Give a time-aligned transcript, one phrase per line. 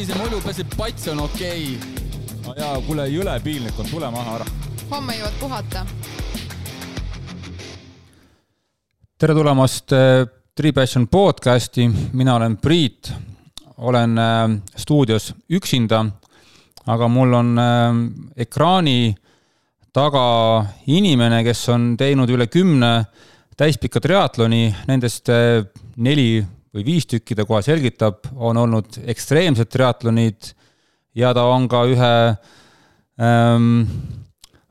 [0.00, 2.04] sinise mulju peseb, pats on okei okay..
[2.46, 4.44] no jaa, kuule, jõle piinlik on, tule maha ära.
[4.88, 5.82] homme jõuad puhata.
[9.20, 10.22] tere tulemast äh,
[10.56, 11.84] Three Passion podcasti,
[12.16, 13.10] mina olen Priit,
[13.76, 16.00] olen äh, stuudios üksinda,
[16.86, 18.00] aga mul on äh,
[18.46, 19.12] ekraani
[19.92, 20.24] taga
[20.86, 22.94] inimene, kes on teinud üle kümne
[23.52, 25.28] täispika triatloni, nendest
[26.00, 26.40] neli
[26.74, 30.52] või viis tükki ta kohe selgitab, on olnud ekstreemsed triatlonid
[31.18, 32.14] ja ta on ka ühe
[33.18, 33.84] ähm,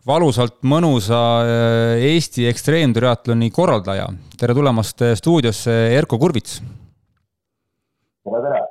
[0.07, 4.07] valusalt mõnusa äh, Eesti ekstreemtriatloni korraldaja.
[4.39, 6.59] tere tulemast äh, stuudiosse, Erko Kurvits!
[8.23, 8.61] tere, tere!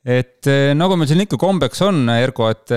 [0.00, 2.74] et äh, nagu meil siin ikka kombeks on, Erko, et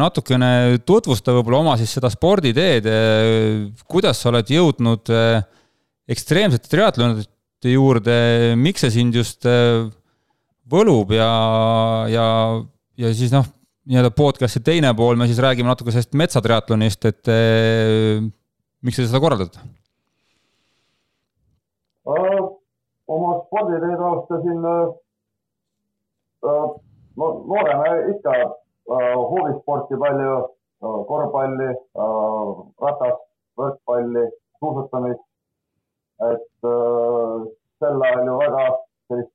[0.00, 2.90] natukene tutvusta võib-olla oma siis seda sporditeed,
[3.86, 5.14] kuidas sa oled jõudnud
[6.10, 7.28] ekstreemsete triatlonide
[7.64, 8.16] juurde,
[8.60, 9.46] miks see sind just
[10.68, 11.30] võlub ja,
[12.10, 12.26] ja,
[13.00, 13.46] ja siis noh,
[13.86, 18.20] nii-öelda podcast'i teine pool, me siis räägime natuke sellest metsatriatlonist, et eh,
[18.84, 19.62] miks te seda korraldate?
[23.06, 24.88] oma sporditeed alustasin äh,
[27.16, 32.50] noorena ikka äh, huvisporti palju äh,, korvpalli äh,,
[32.82, 33.22] ratast,
[33.58, 34.24] võrkpalli,
[34.60, 35.25] suusatamist.
[36.24, 37.46] Et äh,
[37.78, 38.64] sel ajal ju väga
[39.08, 39.32] sellist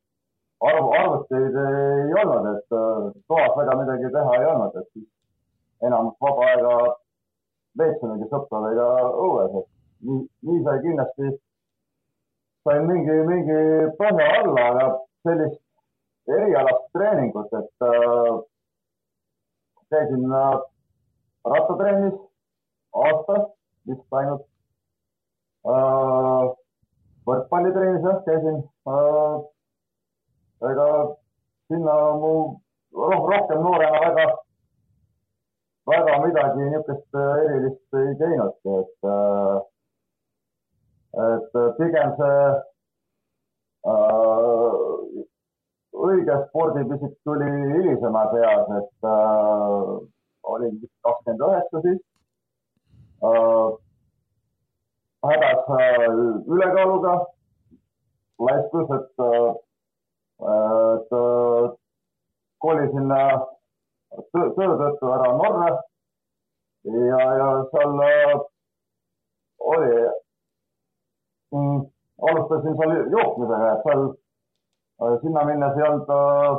[0.61, 5.07] arv, arvuteid ei olnud, et äh, toas väga midagi teha ei olnud, et siis
[5.87, 6.75] enamus vaba aega
[7.79, 8.87] veetsimegi sõpradega
[9.25, 9.69] õues, et
[10.07, 11.33] nii, nii sai kindlasti,
[12.67, 13.59] sain mingi, mingi
[14.01, 14.87] põhja alla, aga
[15.27, 15.61] sellist
[16.31, 18.33] erialast treeningut, et äh,
[19.93, 20.57] käisin äh,
[21.53, 22.17] rattatrennis
[23.05, 23.45] aasta,
[23.87, 24.47] vist ainult
[25.65, 26.60] äh,.
[27.27, 28.57] Võrkpallitrennis jah, käisin
[28.91, 29.35] äh,
[30.71, 30.87] ega
[31.67, 32.33] sinna mu
[32.93, 34.25] roh rohkem noorena väga,
[35.91, 39.57] väga midagi niisugust äh, erilist ei teinudki, et, äh,
[41.27, 42.39] et pigem see
[43.91, 44.71] äh,
[46.07, 49.93] õige spordipisik tuli hilisemas eas, et äh,
[50.53, 52.01] olin vist kakskümmend üheksa siis
[53.23, 53.90] äh,.
[55.25, 56.07] Hädas äh,
[56.47, 57.13] ülekaaluga,
[58.39, 59.51] laiskus, et äh,
[60.41, 61.09] et
[62.61, 63.11] kolisin
[64.31, 65.69] töö, töö tõttu ära Norra.
[66.83, 68.39] Ja, ja seal äh,
[69.73, 69.91] oli
[71.53, 71.83] mm,,
[72.29, 76.55] alustasin seal jooksmisega, et seal äh, sinna minnes ei olnud äh,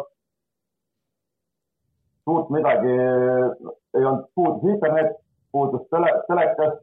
[2.23, 5.17] suurt midagi, ei olnud, puudus internet,
[5.51, 6.79] puudus tele, telekas,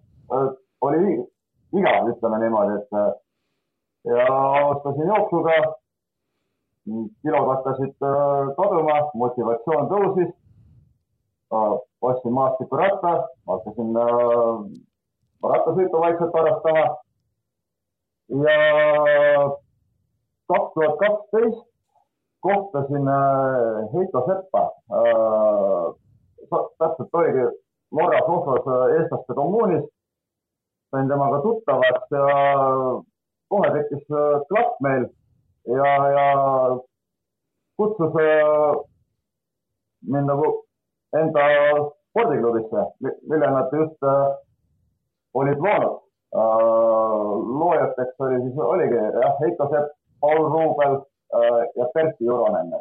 [0.83, 1.15] oli
[1.73, 2.89] igav, ütleme niimoodi, et
[4.09, 5.59] ja alustasin jooksuga
[7.21, 10.31] kilod hakkasid äh, kaduma, motivatsioon tõusis.
[11.53, 13.13] Äh, ostsin maastikuratta,
[13.49, 14.59] hakkasin äh,
[15.53, 16.85] rattasõitu vaikselt harrastama.
[18.45, 18.57] ja
[20.49, 21.63] kaks tuhat kaksteist
[22.45, 23.07] kohtasin
[23.93, 24.63] Heiko Seppa.
[26.77, 27.45] täpselt oligi
[27.91, 29.83] Norras Oslos eestlaste kommuunis.
[30.91, 32.27] Sain temaga tuttavaks ja
[33.49, 34.05] kohe tekkis
[34.49, 35.07] klapp meil
[35.67, 36.25] ja, ja
[37.77, 38.75] kutsus äh,
[40.01, 40.47] mind nagu
[41.19, 41.43] enda
[42.09, 42.81] spordiklubisse,
[43.29, 44.35] mille nad just äh,
[45.33, 45.95] olid loonud
[46.35, 47.29] äh,.
[47.59, 52.73] loojateks oli siis, oligi jah, Heiko Sepp, Paul Ruubel äh, ja Pertti Juronen,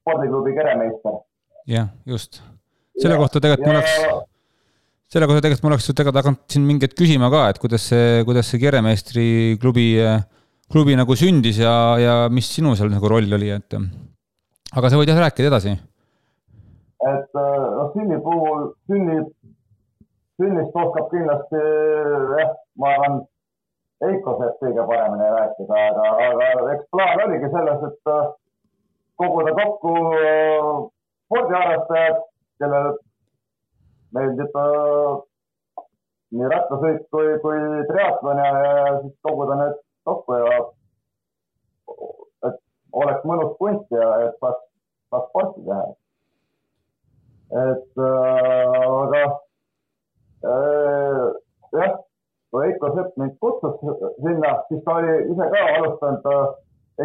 [0.00, 1.18] spordiklubi keremeister.
[1.66, 2.42] jah, just.
[3.00, 4.30] selle ja, kohta tegelikult mul oleks,
[5.14, 8.48] selle kohta tegelikult mul oleks tegelikult hakanud siin mingeid küsima ka, et kuidas see, kuidas
[8.50, 9.26] see keremeistri
[9.62, 15.12] klubi nagu sündis ja, ja mis sinu seal nagu roll oli, et aga sa võid
[15.12, 15.76] jah rääkida edasi.
[17.12, 19.20] et noh, sünni puhul, sünni,
[20.40, 23.22] sünnist oskab kindlasti jah, ma arvan,
[24.02, 28.24] Heiko saab kõige paremini rääkida, aga, aga eks plaan oligi selles, et äh,
[29.22, 30.72] koguda kokku äh,
[31.28, 32.18] spordiharrastajad,
[32.60, 32.90] kellel
[34.14, 34.58] meeldib
[36.34, 37.58] nii rattasõit kui, kui
[37.90, 39.76] triatlon ja, ja siis koguda need
[40.08, 40.56] kokku ja
[42.48, 42.56] et
[43.02, 44.64] oleks mõnus punt ja et saaks,
[45.12, 45.84] saaks sporti teha.
[47.64, 49.22] et äh, aga
[50.50, 51.24] äh,
[51.78, 51.96] jah,
[52.50, 56.46] kui Heiko Sepp mind kutsus sinna, siis ta oli ise ka alustanud äh,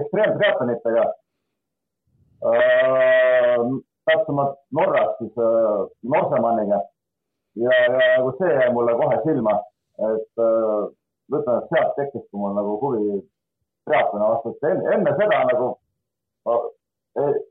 [0.01, 1.05] ekstreemtriatlonitega
[2.49, 3.67] äh,.
[4.09, 5.83] täpsemalt Norras siis äh,
[6.15, 6.79] Norsemanniga
[7.55, 9.55] ja, ja nagu see jäi mulle kohe silma,
[10.11, 10.89] et äh,
[11.33, 13.21] ütleme, et sealt tekkiski mul nagu huvi
[13.85, 15.69] triatloni vastu, et enne, enne seda nagu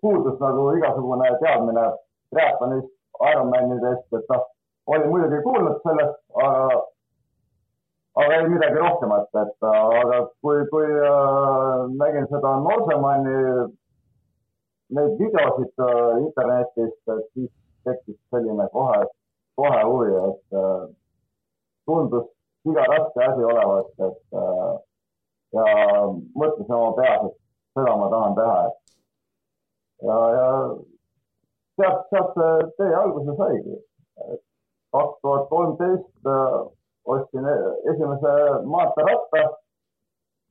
[0.00, 1.89] puudus nagu igasugune teadmine
[2.33, 4.45] triatlonist, Ironmanidest, et noh,
[4.87, 6.83] olin muidugi kuulnud sellest, aga,
[8.23, 13.41] aga ei midagi rohkemat, et aga kui, kui äh, nägin seda Norsemanni
[14.95, 17.50] neid videosid äh, internetist, et siis
[17.89, 19.03] tekkis selline kohe,
[19.58, 20.84] kohe huvi, et äh,
[21.87, 22.28] tundus
[22.69, 24.75] iga raske asi olevat, et äh,
[25.56, 25.66] ja
[26.38, 27.37] mõtlesin oma peas, et
[27.78, 28.58] seda ma tahan teha,
[30.08, 30.49] ja, ja
[31.78, 33.78] sealt, sealt see tee alguse saigi.
[34.96, 36.61] kaks tuhat kolmteist äh,
[37.12, 38.34] ostsin e-, esimese
[38.72, 39.43] maanteeratta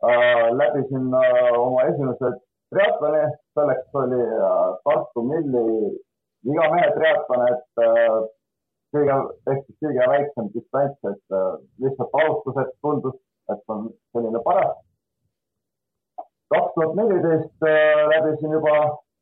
[0.09, 0.49] äh,.
[0.59, 2.33] läbisin äh, oma esimese
[2.69, 3.23] triatloni,
[3.57, 5.65] selleks oli äh, Tartu Milli
[6.45, 8.19] igamehe triatlon, et äh,
[8.95, 9.15] kõige,
[9.47, 13.17] siis kõige väiksem distants, et äh, lihtsalt alustuseks tundus,
[13.51, 14.77] et on selline paras.
[16.53, 18.77] kaks tuhat neliteist äh, läbisin juba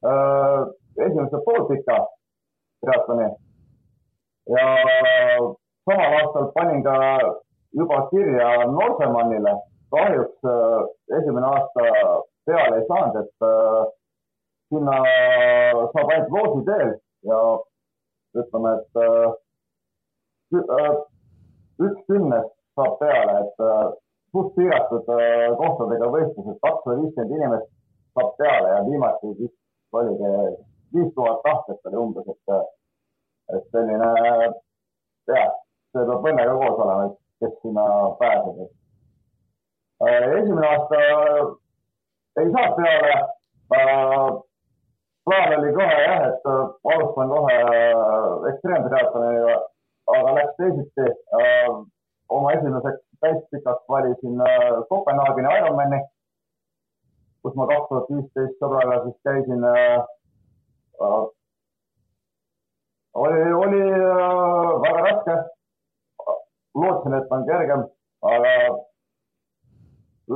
[0.06, 0.65] Äh,
[1.06, 2.07] esimese poolpika
[2.81, 3.29] triatloni
[4.53, 4.65] ja
[5.85, 6.95] samal aastal panin ka
[7.73, 9.53] juba kirja Norsemannile.
[9.91, 10.81] kahjuks äh,
[11.17, 11.81] esimene aasta
[12.45, 13.83] peale ei saanud, et äh,
[14.69, 14.97] sinna
[15.94, 16.91] saab ainult loosi teel
[17.31, 17.39] ja
[18.41, 19.01] ütleme, et
[21.85, 23.65] üks kümnest saab peale, et
[24.35, 25.09] suht piiratud
[25.61, 27.69] kohtadega võistlused, kakssada viiskümmend inimest
[28.15, 29.59] saab peale ja viimati vist
[29.95, 30.31] oligi
[30.95, 32.71] viis tuhat tahtjat oli umbes, et,
[33.55, 34.09] et selline
[35.31, 35.51] jah,
[35.91, 37.85] see peab õnnega koos olema, et kes sinna
[38.21, 38.65] pääseb.
[40.05, 41.01] Äh, esimene aasta
[42.41, 43.13] ei saanud peale.
[43.75, 44.27] Äh,
[45.25, 46.49] plaan oli kohe jah, et
[46.93, 49.55] alustan kohe äh, ekstreemtriatloniga,
[50.07, 51.07] aga läks teisiti.
[52.29, 54.37] oma esimeseks täispikaks valisin
[54.89, 55.99] Kopenhaageni Ironmani
[57.45, 59.99] kus ma kaks tuhat viisteist sõbraga siis käisin äh,.
[61.05, 61.25] Äh,
[63.21, 65.35] oli, oli äh, väga raske.
[66.75, 67.83] lootsin, et on kergem,
[68.29, 68.55] aga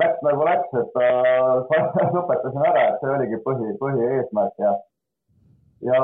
[0.01, 1.81] läks nagu läks, et äh,
[2.15, 4.75] lõpetasin ära, et see oligi põhi, põhieesmärk ja,
[5.89, 5.99] ja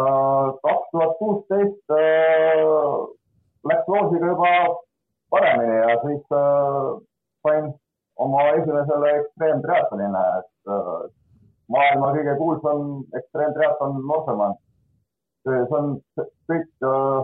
[0.65, 2.65] kaks tuhat kuusteist äh,
[3.69, 4.51] läks loosiga juba
[5.33, 7.01] paremini ja siis äh,
[7.43, 7.73] sain
[8.15, 10.91] oma esimesele ekstreemtriatlonile, et äh,
[11.75, 12.85] maailma kõige kuulsam
[13.19, 14.55] ekstreemtriatlon Norsemann.
[15.45, 15.91] see on
[16.49, 17.19] kõik, äh,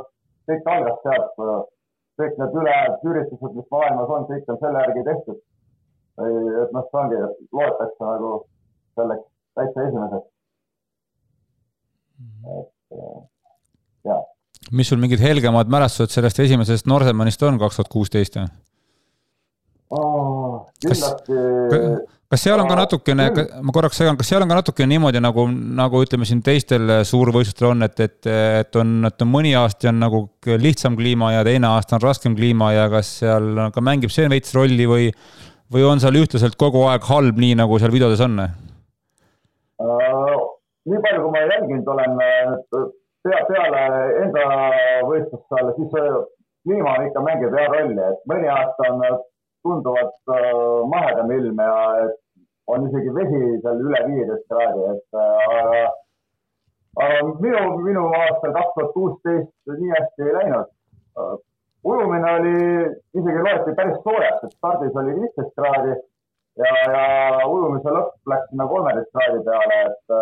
[0.49, 1.61] kõik algas sealt, äh,
[2.21, 5.41] kõik need ülejäänud üritused, mis maailmas on, kõik on selle järgi tehtud.
[6.21, 7.19] et noh, see ongi,
[7.55, 8.31] loetakse nagu
[8.99, 10.27] selleks täitsa esimeseks.
[12.59, 13.30] et jah.
[14.71, 18.49] Mis sul mingid helgemad mälestused sellest esimesest Norsemannist on kaks tuhat kuusteist või?
[20.87, 21.01] kas,
[22.31, 23.25] kas seal on ka natukene,
[23.59, 27.67] ma korraks segan, kas seal on ka natukene niimoodi nagu, nagu ütleme siin teistel suurvõistlustel
[27.73, 30.23] on, et, et, et on, et on mõni aasta on nagu
[30.61, 34.55] lihtsam kliima ja teine aasta on raskem kliima ja kas seal ka mängib see veits
[34.55, 35.11] rolli või,
[35.71, 38.49] või on seal ühtlaselt kogu aeg halb, nii nagu seal videodes on uh,?
[40.87, 42.17] nii palju, kui ma jälginud olen
[43.23, 43.81] pea, peale
[44.23, 44.45] enda
[45.07, 45.91] võistlust seal, siis
[46.65, 49.05] kliima ikka mängib hea rolli, et mõni aasta on
[49.63, 50.51] tunduvalt äh,
[50.89, 51.75] mahedam ilm ja
[52.71, 55.81] on isegi vesi seal üle viieteist kraadi, et äh, aga,
[57.05, 60.71] aga minu, minu aastal kaks tuhat kuusteist nii hästi ei läinud.
[61.21, 61.33] Äh,
[61.91, 62.55] ujumine oli,
[63.17, 65.97] isegi loeti päris soojaks, et stardis oli viisteist kraadi
[66.61, 67.03] ja, ja
[67.49, 70.17] ujumise lõpp läks sinna kolmeteist kraadi peale, et,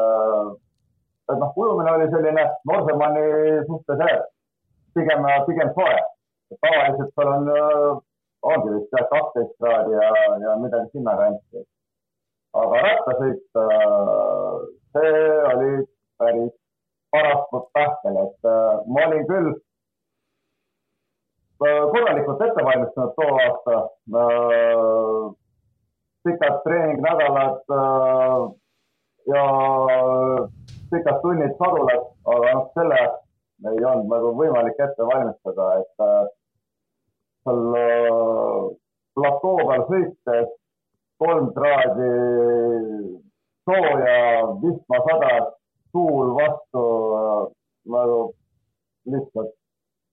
[1.30, 3.26] et noh, ujumine oli selline Norsemanni
[3.68, 4.06] suhtes
[4.94, 5.98] pigem, pigem soe.
[6.62, 7.50] tavaliselt seal on
[8.42, 10.10] ongi vist jah, kaksteist kraadi ja,
[10.44, 11.64] ja midagi sinnakanti.
[12.60, 14.54] aga rattasõit, äh,
[14.96, 15.18] see
[15.54, 15.74] oli
[16.18, 16.54] päris
[17.14, 17.44] paras
[17.76, 19.50] pähkel, et äh, ma olin küll
[21.66, 23.76] äh, korralikult ette valmistunud too aasta.
[26.24, 27.62] pikad treeningnädalad
[29.30, 29.44] ja
[30.92, 33.00] pikad tunnid sadulas, aga noh, selle
[33.70, 35.92] ei olnud nagu võimalik ette valmistada, et
[37.44, 38.62] seal äh,
[39.18, 40.52] platoo peal sõites
[41.20, 42.12] kolm kraadi
[43.68, 44.20] sooja,
[44.64, 45.52] vihma sadas,
[45.94, 46.86] tuul vastu
[47.20, 47.44] äh,
[47.96, 48.20] nagu
[49.10, 49.54] lihtsalt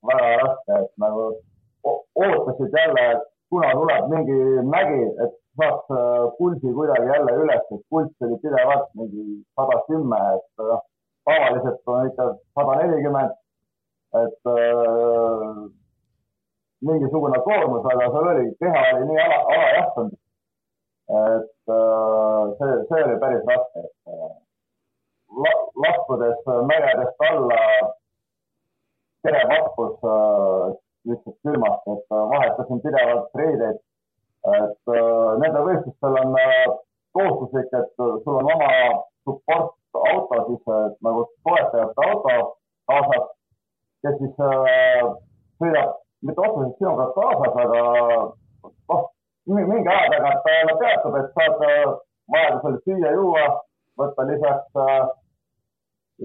[0.06, 1.30] väga raske, et nagu
[1.86, 4.38] ootasid jälle, et kuna tuleb mingi
[4.72, 9.24] mägi, et saaks äh, pulsi kuidagi jälle üles, et pulss oli pidevalt mingi
[9.54, 10.82] sada kümme, et noh,
[11.24, 13.34] tavaliselt on ikka sada nelikümmend,
[14.22, 15.60] et äh,
[16.88, 20.18] mingisugune koormus, aga seal oli, keha oli nii ala, alajahtunud.
[21.06, 24.34] et äh, see, see oli päris raske, et äh,
[25.84, 27.60] laskudes mägedest alla
[29.22, 30.02] kere vappus
[31.06, 33.82] lihtsalt külmast, et vahetasin pidevalt riideid.
[34.46, 34.90] et
[35.42, 36.36] nendel võistlustel on
[37.18, 38.68] kohustuslik, et sul on oma
[39.26, 39.72] support
[40.10, 40.68] auto siis
[41.02, 42.34] nagu toetajate auto
[42.86, 43.26] kaasas,
[44.06, 44.36] kes siis
[45.58, 47.80] sõidab mitte otseselt sinuga kaasas, aga
[48.92, 49.02] noh,
[49.46, 51.62] mingi aja tagant ta peatub, et saad
[52.32, 53.46] vajadusel süüa-juua
[54.00, 55.06] võtta lisaks äh,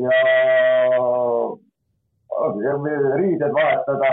[0.01, 0.17] ja
[3.21, 4.11] riided vahetada,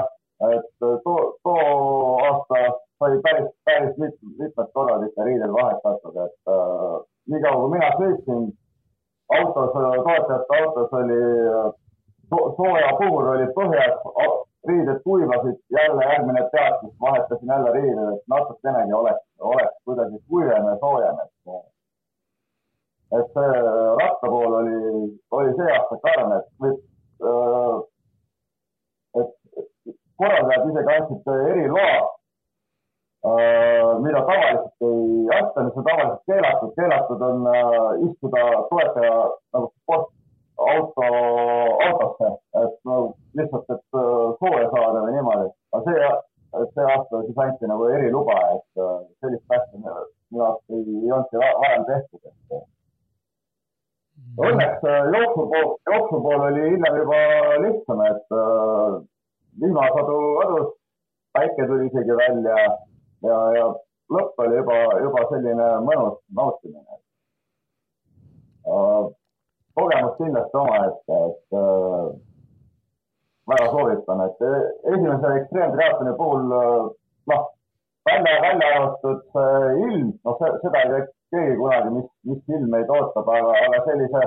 [0.53, 1.57] et too, too
[2.29, 2.63] aasta
[2.99, 6.97] sai päris, päris mit, mitmed korrad ikka riided vahetatud, et äh,
[7.33, 8.49] niikaua kui mina sõitsin
[9.39, 11.23] autos, toetajate autos oli
[12.31, 14.05] so, sooja puhur oli põhjas,
[14.69, 20.77] riided kuivasid, jälle järgmine peatus, vahetasin jälle riided, et natukenegi oleks, oleks kuidagi kuivem ja
[20.81, 21.33] soojem, et
[23.19, 23.61] et see
[24.01, 24.81] ratta pool oli,
[25.31, 26.83] oli see aasta karm, et võib,
[27.31, 27.88] et
[30.21, 31.99] korraldajad isegi andsid eriloa,
[34.05, 36.73] mida tavaliselt ei anta, mis on tavaliselt keelatud.
[36.79, 37.51] keelatud on
[38.09, 39.17] istuda toetaja
[39.57, 41.11] nagu sportauto,
[41.89, 42.33] autosse,
[42.63, 43.01] et no
[43.41, 44.01] lihtsalt, et
[44.41, 45.53] sooja saada või niimoodi.
[45.73, 46.11] aga see,
[46.75, 48.83] see aasta siis anti nagu eriluba, et
[49.21, 52.67] sellist asja minu arust ei, ei olnudki varem tehtud, et
[54.39, 57.21] Õnneks äh, jooksu pool, jooksu pool oli hiljem juba
[57.65, 58.35] lihtsam, et
[59.59, 60.71] äh, vihmasadu kadus,
[61.33, 62.57] päike tuli isegi välja
[63.27, 63.67] ja, ja
[64.15, 66.99] lõpp oli juba, juba selline mõnus nautimine
[68.69, 69.05] äh,.
[69.79, 72.09] kogemus kindlasti omaette, et äh,
[73.49, 74.43] väga soovitan, et
[74.95, 76.89] esimese ekstreemtriatloni puhul äh,
[77.33, 77.47] noh,
[78.11, 82.93] välja, välja arvatud see ilm, noh, seda ei tea keegi kunagi, mis, mis ilm meid
[82.93, 84.23] ootab, aga, aga sellise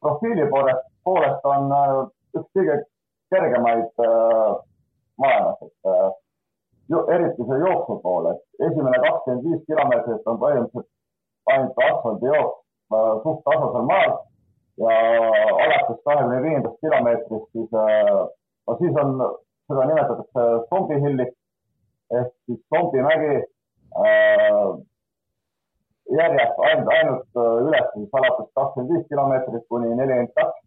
[0.00, 1.98] profiili poolest, poolest on äh,
[2.38, 2.78] üks kõige
[3.34, 4.52] kergemaid äh,
[5.22, 6.08] maailmas, et äh,
[6.92, 12.58] ju, eriti see jooksu pool, et esimene kakskümmend viis kilomeetrit on põhimõtteliselt ainult asfaldijooks
[12.94, 14.16] äh, suht tasasel maal
[14.84, 14.98] ja
[15.64, 18.26] alates kahekümne viiendast kilomeetrist siis äh,,
[18.66, 19.16] no siis on,
[19.68, 21.34] seda nimetatakse zombihillik
[22.20, 24.68] ehk siis zombimägi äh,
[26.18, 30.64] järjest ainult, ainult äh, üles siis alates kakskümmend viis kilomeetrit kuni nelikümmend kaks.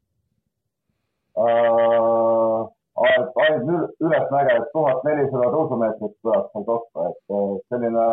[3.01, 8.03] Äh, ainult ülesmäge, et tuhat nelisada tõusumeetrit tuleb seal kokku, et äh, selline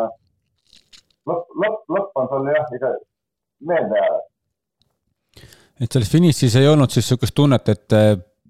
[1.29, 2.91] lõpp, lõpp, lõpp on sul jah, ikka
[3.69, 4.17] meelde jääv.
[5.83, 7.97] et selles finišis ei olnud siis niisugust tunnet, et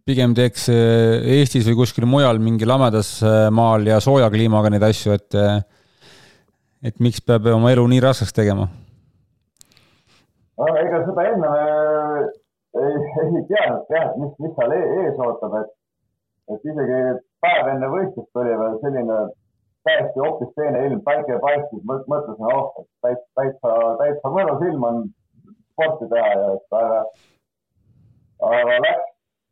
[0.08, 3.20] pigem teeks Eestis või kuskil mujal mingi lamedas
[3.52, 5.38] maal ja sooja kliimaga neid asju, et
[6.88, 8.70] et miks peab oma elu nii raskeks tegema?
[10.60, 11.52] ega seda enne
[12.80, 15.76] ei, ei teadnud jah, et mis, mis seal e-, ees ootab, et,
[16.54, 17.00] et isegi
[17.44, 19.20] päev enne võistlust oli veel selline
[19.88, 25.02] täiesti hoopis teine ilm, päike paistis, mõtlesin, oh, et täitsa, täitsa, täitsa mõnus ilm on
[25.72, 27.00] sporti teha ja et aga,
[28.50, 29.08] aga läks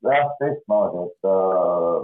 [0.08, 2.00] jah teistmoodi, et äh,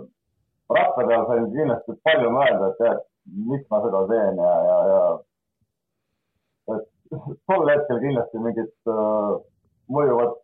[0.78, 3.04] ratta peal sain kindlasti palju mõelda, et tead,
[3.52, 5.04] miks ma seda teen ja, ja, ja
[6.76, 6.88] et
[7.50, 9.34] tol hetkel kindlasti mingit äh,
[9.94, 10.40] mõjuvat,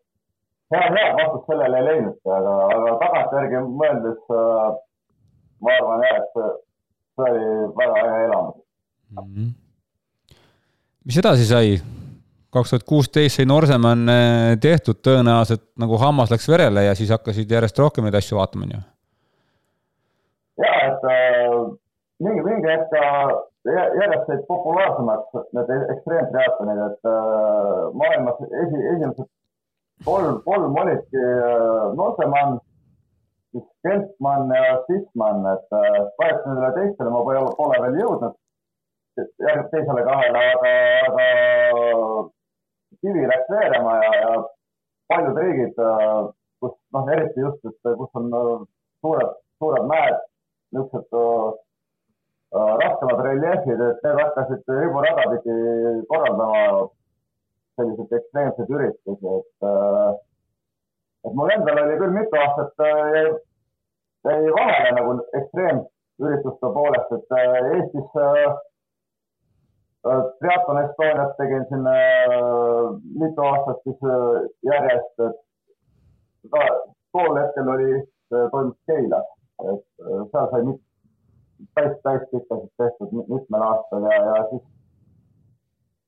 [0.74, 4.68] head, head vastust sellele ei leidnudki, aga, aga tagantjärgi mõeldes äh,
[5.64, 6.52] ma arvan jah, et see,
[7.30, 7.48] oli
[7.80, 9.24] väga äge elamus mm.
[9.24, 9.50] -hmm.
[11.06, 11.80] mis edasi sai?
[12.54, 17.52] kaks tuhat kuusteist sai Norseman äh, tehtud, tõenäoliselt nagu hammas läks verele ja siis hakkasid
[17.52, 18.82] järjest rohkem neid asju vaatama, on ju?
[20.64, 21.60] ja, et äh,
[22.20, 22.96] mingi, mingi hetk
[23.68, 29.28] järjest said populaarsemaks need ekstreemtriatlonid, et äh, maailmas esi, esimesed
[30.06, 31.24] kolm, kolm olidki
[31.96, 32.60] Norsemann,
[33.52, 38.36] siis Kempmann ja Sisman, et äh, nendele teistele ma pole, pole veel jõudnud,
[39.20, 40.74] järgmine teisele kahele, aga,
[41.08, 41.28] aga
[43.00, 44.36] kivi läks veerema ja, ja
[45.12, 46.20] paljud riigid äh,,
[46.60, 48.54] kus noh, eriti just, et kus on äh,
[49.02, 50.22] suured, suured mäed,
[50.76, 51.66] niisugused
[52.50, 55.58] raskemad reljeefid, et need hakkasid riburada pidi
[56.10, 56.88] korraldama
[57.80, 60.10] selliseid ekstreemseid üritusi, et äh,
[61.38, 63.22] mul endal oli küll mitu aastat jäi,
[64.28, 67.38] äh, jäi vahele nagu ekstreemürituste poolest, et
[67.78, 68.12] Eestis
[70.40, 71.90] triatlon Estoniat tegin siin
[73.24, 74.06] mitu aastat siis
[74.70, 75.26] järjest,
[76.54, 79.34] tol hetkel oli, toimus Keilas,
[79.74, 79.84] et
[80.32, 80.64] seal sai
[81.76, 84.64] päris, päris pikalt tehtud mitmel aastal ja, ja siis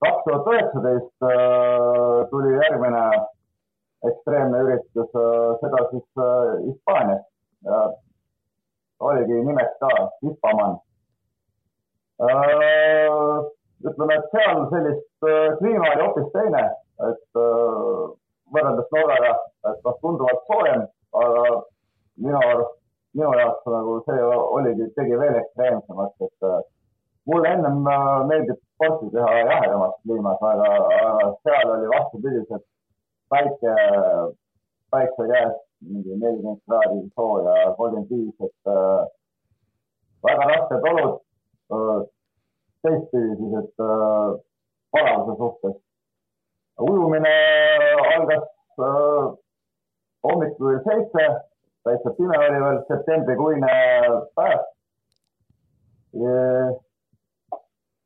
[0.03, 3.03] kaks tuhat üheksateist äh, tuli järgmine
[4.09, 5.11] ekstreemne üritus,
[5.61, 6.21] seda siis
[6.65, 7.25] Hispaanias
[7.67, 7.81] ja
[8.99, 9.89] oligi nimeks ka
[10.23, 10.79] Hispaman.
[13.85, 15.27] ütleme, et seal sellist
[15.59, 16.63] kliima oli hoopis teine,
[17.11, 17.41] et
[18.53, 19.31] võrreldes Norraga,
[19.69, 20.83] et noh, tunduvalt soojem,
[21.21, 21.45] aga
[22.25, 22.77] minu arust,
[23.17, 24.27] minu jaoks nagu see
[24.57, 26.59] oligi, tegi veel ekstreemsemaks, et äh,
[27.31, 30.69] mulle ennem äh, meeldib sporti teha jahedamas kliimas, aga,
[31.07, 32.63] aga seal oli vastupidiselt
[33.29, 33.73] päike,
[34.91, 39.03] päikse käes mingi nelikümmend kraadi sooja, kolmkümmend viis, et äh,
[40.25, 41.13] väga rasked olud
[41.77, 42.01] äh,.
[42.81, 44.29] teistpidi siis, et äh,
[44.91, 45.77] palavuse suhtes
[46.89, 47.37] ujumine
[48.15, 48.47] algas
[48.89, 49.25] äh,
[50.25, 51.27] hommikul seitse,
[51.85, 53.75] täitsa pime oli veel, septembrikuine
[54.35, 54.69] päev.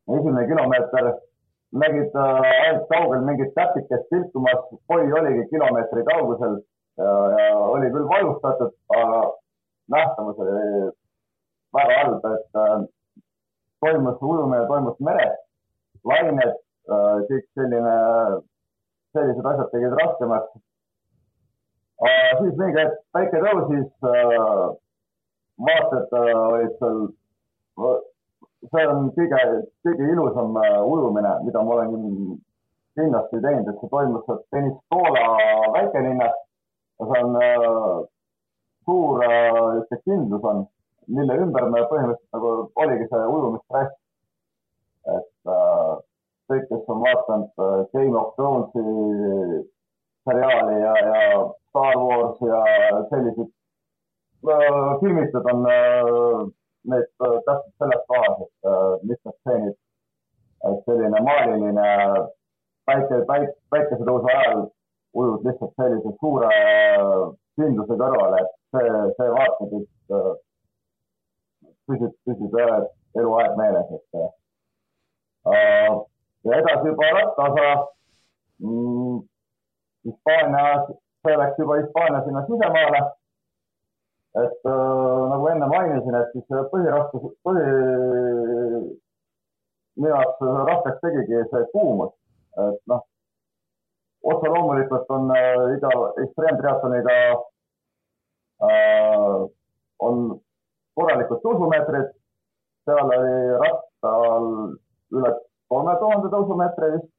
[0.07, 1.12] Esimene kilomeeter
[1.81, 6.59] nägid äh, ainult kaugel mingit täpikest tilkumas, koi oligi kilomeetri kaugusel
[6.97, 9.24] ja, ja oli küll vajustatud, aga
[9.95, 10.91] nähtavus oli
[11.75, 12.77] väga halb, et äh,
[13.85, 15.39] toimus ujumine, toimus meres,
[16.05, 17.95] lained äh,, kõik selline
[19.15, 20.55] sellised asjad tegid raskemaks.
[22.39, 24.65] siis mingi hetk päike tõusis, äh,
[25.67, 27.05] vaated äh, olid seal,
[28.95, 29.41] on kõige,
[29.85, 31.95] kõige ilusam äh, ujumine, mida ma olen
[32.95, 35.25] kindlasti teinud, et see toimus Beniscola
[35.75, 36.35] väikelinnas
[36.99, 37.37] ja see on
[38.85, 40.65] suur niisugune kindlus on,
[41.17, 42.51] mille ümber me põhimõtteliselt nagu
[42.83, 43.93] oligi see ujumistrass.
[45.15, 45.93] et äh,
[46.49, 48.83] kõik, kes on vaadanud äh, Game of Thronesi
[50.25, 51.19] seriaali ja, ja
[51.69, 52.61] Star Wars ja
[53.11, 53.51] sellised
[54.49, 56.47] äh, filmitud on äh,
[56.89, 59.77] need äh, täpselt selles kohas, et äh, mitmed stseenid,
[60.69, 61.87] et selline maaliline
[62.89, 64.65] päike, päike, päikesetõusu ajal
[65.15, 66.50] ujud lihtsalt sellise suure
[67.59, 70.33] kindluse kõrvale, et see, see vaatepilt äh,
[72.55, 74.31] püsib eluaeg meeles, et äh,
[76.46, 77.87] ja edasi juba rattaosa
[78.59, 79.22] mm,.
[80.05, 80.65] Hispaania,
[81.25, 83.01] see läks juba Hispaania sinna sisemaale.
[84.35, 87.65] et äh, nagu enne mainisin, et siis põhiraskus, põhi,
[89.96, 92.11] minu jaoks raskeks tegigi see kuumus,
[92.65, 93.05] et noh,
[94.27, 95.94] otse loomulikult on äh, iga
[96.25, 97.15] ekstreemtriatloniga
[98.68, 99.39] äh,
[100.03, 100.22] on
[101.00, 102.11] korralikud tõusumeetrid,
[102.85, 104.50] seal oli rattal
[105.15, 105.31] üle
[105.72, 107.11] kolme tuhande tõusumeetri vist.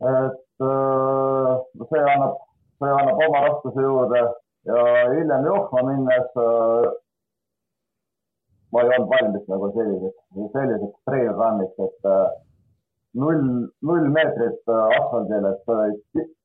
[0.00, 1.50] et äh,
[1.90, 2.38] see annab,
[2.80, 4.22] see annab oma raskuse juurde
[4.68, 6.90] ja hiljem jooksma minnes äh,
[8.72, 10.20] ma ei olnud valmis nagu selliseks,
[10.80, 12.28] selliseks trail run'iks, et äh,
[13.22, 13.44] null,
[13.90, 15.62] null meetrit asfaldil, et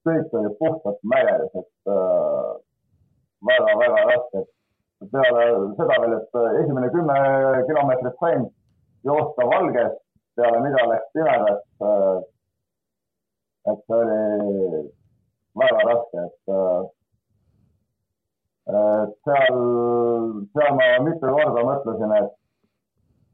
[0.06, 1.94] kõik oli puhtalt mägedes, et
[3.50, 4.46] väga-väga raske.
[5.12, 5.46] peale
[5.78, 7.18] seda veel, et esimene kümme
[7.68, 8.48] kilomeetrit sain
[9.06, 9.94] joosta valges
[10.36, 11.68] peale mida läks pimedaks.
[11.82, 12.18] Äh,
[13.72, 14.82] et see oli
[15.62, 16.82] väga raske, et, äh,
[19.06, 19.62] et seal,
[20.54, 22.34] seal ma mitu korda mõtlesin, et,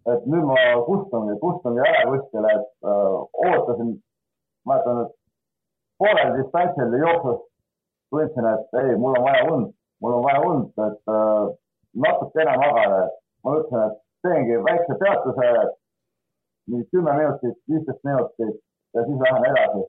[0.09, 3.91] et nüüd ma kustungi, kustungi ära kuskile, et öö, äh, ootasin,
[4.65, 5.11] mäletan, et
[6.01, 7.43] poolel distantsil jooksus
[8.09, 11.51] tundsin, et ei, mul on vaja und, mul on vaja und, et öö,
[12.05, 13.03] natukene magada.
[13.43, 15.47] ma mõtlesin, et teengi väikse peatuse
[16.69, 18.59] mingi kümme minutit, viisteist minutit
[18.93, 19.83] ja siis lähen edasi.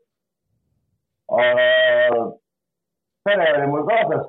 [3.24, 4.26] pere oli mul kaasas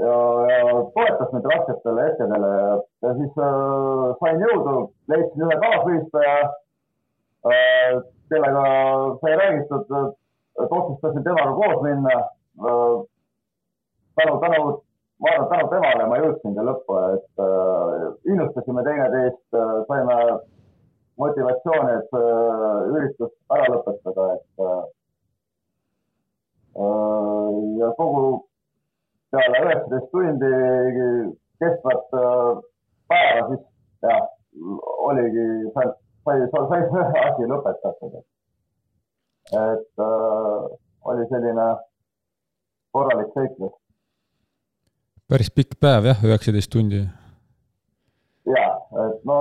[0.00, 0.16] ja,
[0.50, 2.50] ja toetas mind rasketele hetkedele
[3.02, 4.74] ja siis äh, sain jõudu,
[5.10, 6.34] leidsin ühe kaasvõistleja
[7.52, 8.00] äh,,
[8.32, 8.64] kellega
[9.22, 9.94] sai räägitud,
[10.62, 12.98] et otsustasin temaga koos minna äh,.
[14.18, 14.60] tänu, tänu
[15.18, 20.18] ma arvan, tänu temale ma jõudsingi lõppu, et äh, innustasime teineteist äh,, saime
[21.18, 24.84] motivatsiooni, et äh, üritus ära lõpetada, et äh,
[26.78, 28.47] äh ja kogu
[29.34, 30.52] peale üheksateist tundi
[31.62, 32.52] kestvat äh,
[33.10, 33.64] päeva, siis
[34.06, 34.22] jah,
[35.08, 35.88] oligi, sai,
[36.24, 38.22] sai, sai see asi lõpetatud.
[39.64, 40.64] et äh,
[41.10, 41.68] oli selline
[42.92, 43.76] korralik seiklus
[45.28, 47.02] päris pikk päev jah, üheksateist tundi.
[48.48, 48.68] ja,
[49.04, 49.38] et no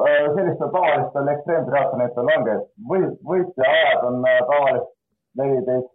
[0.00, 4.94] äh, sellistel tavalistel ekstreemtriatlonitel ongi, et või, võitja ajad on äh, tavaliselt
[5.40, 5.92] neliteist,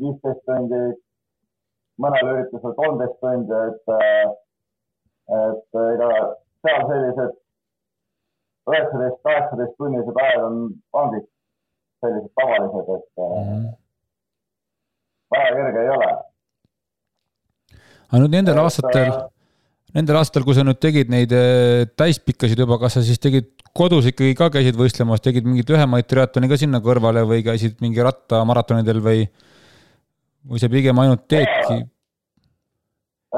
[0.00, 0.80] viisteist tundi,
[2.02, 4.30] mõnel üritusel kolmteist tundi, et, äh,
[5.40, 6.12] et ega
[6.66, 7.34] seal sellised
[8.68, 10.64] üheksateist, kaheksateist tunnised ajad on,
[11.02, 11.20] ongi
[12.04, 13.44] sellised tavalised, et mm.
[13.44, 13.68] -hmm
[15.32, 16.12] väga kerge ei ole.
[18.08, 19.10] aga nüüd nendel aastatel,
[19.96, 24.08] nendel aastatel, kui sa nüüd tegid neid äh, täispikkasid juba, kas sa siis tegid kodus
[24.08, 29.02] ikkagi ka käisid võistlemas, tegid mingeid lühemaid triatloni ka sinna kõrvale või käisid mingi rattamaratonidel
[29.04, 29.26] või,
[30.46, 31.78] või sa pigem ainult teedki?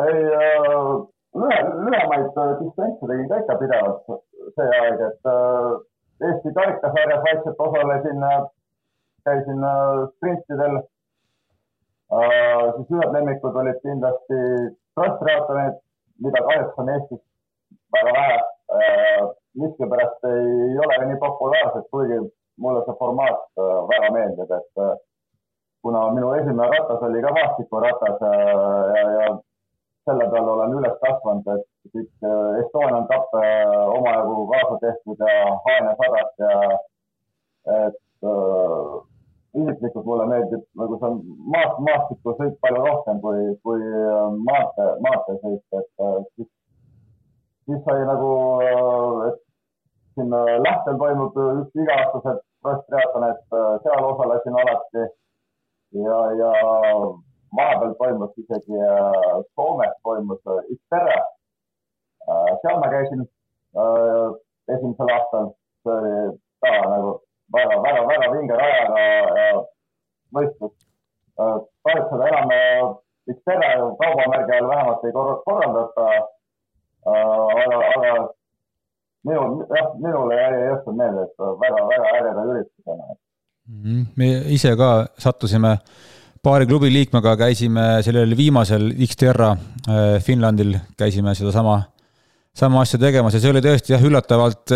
[0.01, 0.75] ei äh,,
[1.41, 4.05] lühe, lühemaid äh, distantse tegin ka ikka pidevalt
[4.57, 5.71] see aeg, et äh,
[6.21, 8.41] Eesti karikasarjas vaikselt osalesin, äh,
[9.25, 12.65] käisin äh, sprintidel äh,.
[12.77, 14.41] siis ühed lemmikud olid kindlasti
[14.99, 15.83] trasstriatonid,
[16.25, 17.23] mida kahjuks on Eestis
[17.97, 22.19] väga vähe äh, miskipärast ei ole nii populaarsed, kuigi
[22.63, 24.93] mulle see formaat äh, väga meeldib, et äh,
[25.83, 29.29] kuna minu esimene ratas oli ka maastikuratas äh, ja, ja
[30.09, 32.29] selle peale olen üles kasvanud, et siit
[32.63, 36.55] Estonian Cup omajagu kaasa tehtud ja Haanja sadat ja
[37.85, 38.95] et äh,
[39.61, 41.13] isiklikult mulle meeldib nagu see
[41.55, 43.85] maast, maastikusõit palju rohkem kui, kui
[44.49, 46.51] maantee, maanteesõit, et äh, siis
[47.71, 48.31] siis sai nagu,
[49.29, 49.41] et
[50.15, 55.07] siin äh, Lähtel toimub üks iga-aastased äh, seal osalesin alati
[55.93, 56.51] ja, ja
[57.57, 61.21] vahepeal toimus isegi äh, Soomes toimus Xterra.
[62.63, 63.23] seal ma käisin
[64.75, 66.15] esimesel aastal, see oli
[66.63, 67.13] ka nagu
[67.53, 69.05] väga-väga-väga vinge rajaga
[70.35, 70.75] võistlus.
[71.37, 72.53] kahjuks seda enam
[73.31, 73.71] Xterra
[74.03, 76.07] kaubamärgi all vähemalt ei korraldata
[77.07, 77.11] Äh,
[77.65, 78.29] aga, aga
[79.25, 83.17] minul, jah, minule jäi järsku meelde, et väga-väga ägeda üritusena mm.
[83.71, 84.07] -hmm.
[84.17, 85.79] me ise ka sattusime
[86.43, 91.83] paari klubi liikmega, käisime sellel viimasel Xterra äh, Finlandil, käisime sedasama,
[92.55, 94.73] sama asja tegemas ja see oli tõesti jah, üllatavalt,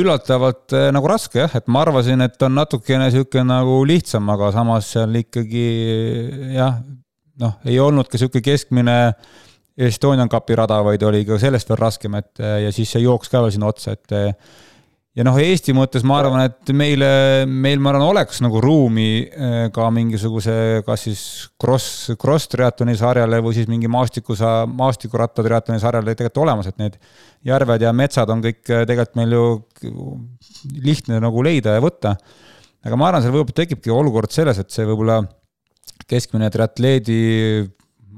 [0.00, 4.52] üllatavalt äh, nagu raske jah, et ma arvasin, et on natukene sihuke nagu lihtsam, aga
[4.52, 5.64] samas seal ikkagi
[6.56, 6.82] jah,
[7.40, 9.32] noh, ei olnudki sihuke keskmine äh,
[9.76, 13.42] Estonian Cupi rada, vaid oli ka sellest veel raskem, et ja siis see jooks ka
[13.42, 14.14] veel sinna otsa, et
[15.14, 17.08] ja noh, Eesti mõttes ma arvan, et meile,
[17.46, 21.22] meil, ma arvan, oleks nagu ruumi eh, ka mingisuguse, kas siis
[21.60, 26.98] cross, cross triatloni sarjale või siis mingi maastikusa, maastikuratta triatloni sarjale tegelikult olemas, et need
[27.46, 29.46] järved ja metsad on kõik eh, tegelikult meil ju
[30.82, 32.16] lihtne nagu leida ja võtta.
[32.84, 35.22] aga ma arvan, seal võib-olla tekibki olukord selles, et see võib-olla
[36.10, 37.22] keskmine triatleedi,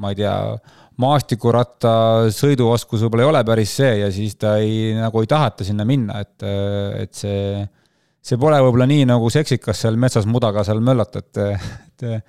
[0.01, 0.35] ma ei tea
[1.03, 1.93] maastikuratta
[2.35, 6.21] sõiduoskus võib-olla ei ole päris see ja siis ta ei, nagu ei taheta sinna minna,
[6.25, 6.45] et,
[7.03, 7.63] et see,
[8.25, 11.43] see pole võib-olla nii nagu seksikas seal metsas mudaga seal möllata, et,
[12.07, 12.21] et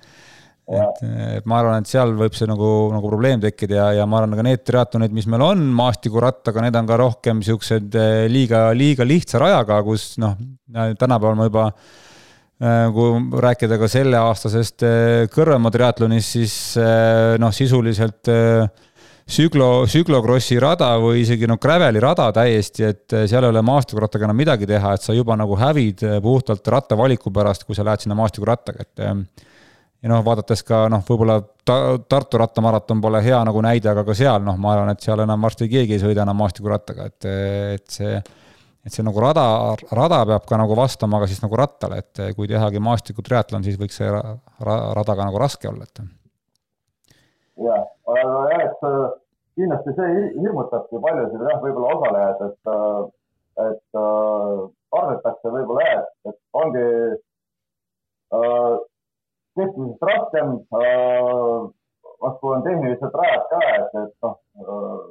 [0.68, 0.98] et,
[1.38, 4.36] et ma arvan, et seal võib see nagu, nagu probleem tekkida ja, ja ma arvan,
[4.36, 7.96] ka need triatlonid, mis meil on maastikurattaga, need on ka rohkem siuksed
[8.28, 10.36] liiga, liiga lihtsa rajaga, kus noh,
[10.68, 12.07] tänapäeval ma juba Äh,
[12.58, 18.30] kui rääkida ka selleaastasest äh, Kõrvemaa triatlonist, siis äh, noh, sisuliselt
[19.28, 24.40] Süglo, Süglokrossi rada või isegi noh, Graveli rada täiesti, et seal ei ole maastikurattaga enam
[24.40, 28.86] midagi teha, et sa juba nagu hävid puhtalt rattavaliku pärast, kui sa lähed sinna maastikurattaga,
[28.88, 29.04] et
[30.02, 34.16] ja noh, vaadates ka noh, võib-olla ta, Tartu rattamaraton pole hea nagu näide, aga ka
[34.16, 37.30] seal noh, ma arvan, et seal enam varsti keegi ei sõida enam maastikurattaga, et,
[37.78, 38.14] et see
[38.86, 39.44] et see nagu rada,
[39.94, 43.98] rada peab ka nagu vastama ka siis nagu rattale, et kui tehagi maastikutriatlon, siis võiks
[44.00, 44.22] see ra,
[44.96, 46.02] rada ka nagu raske olla, et.
[47.66, 48.98] jah, aga jah, et äh,
[49.58, 53.00] kindlasti see hirmutabki paljusid jah, võib-olla osalejaid, et, äh,
[53.68, 54.60] et äh,
[54.94, 56.86] kardetakse võib-olla jah, et, ongi
[58.38, 58.76] äh,
[59.58, 61.56] keskmisest raskem äh,,
[62.22, 65.08] vastu on tehnilised rajad ka, et, et noh äh,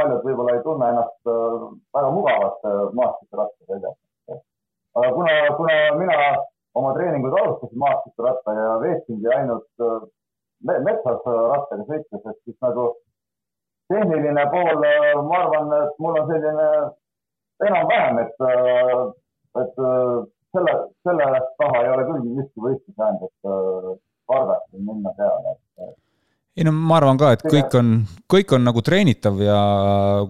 [0.00, 3.92] paljud võib-olla ei tunne ennast äh, väga mugavalt äh, maastikurattaga
[5.00, 6.16] aga kuna, kuna mina
[6.78, 10.00] oma treeninguid alustasin maastikurattaga ja veetsingi ainult äh,
[10.70, 12.90] metsas rattaga sõites, et siis nagu
[13.90, 14.84] tehniline pool,
[15.28, 16.66] ma arvan, et mul on selline
[17.66, 18.44] enam-vähem, et,
[19.62, 19.80] et
[20.54, 20.74] selle,
[21.08, 25.96] selle taha ei ole küll miski võistlus jäänud, et kardaksin minna peale, et
[26.58, 27.92] ei no ma arvan ka, et kõik on,
[28.30, 29.60] kõik on nagu treenitav ja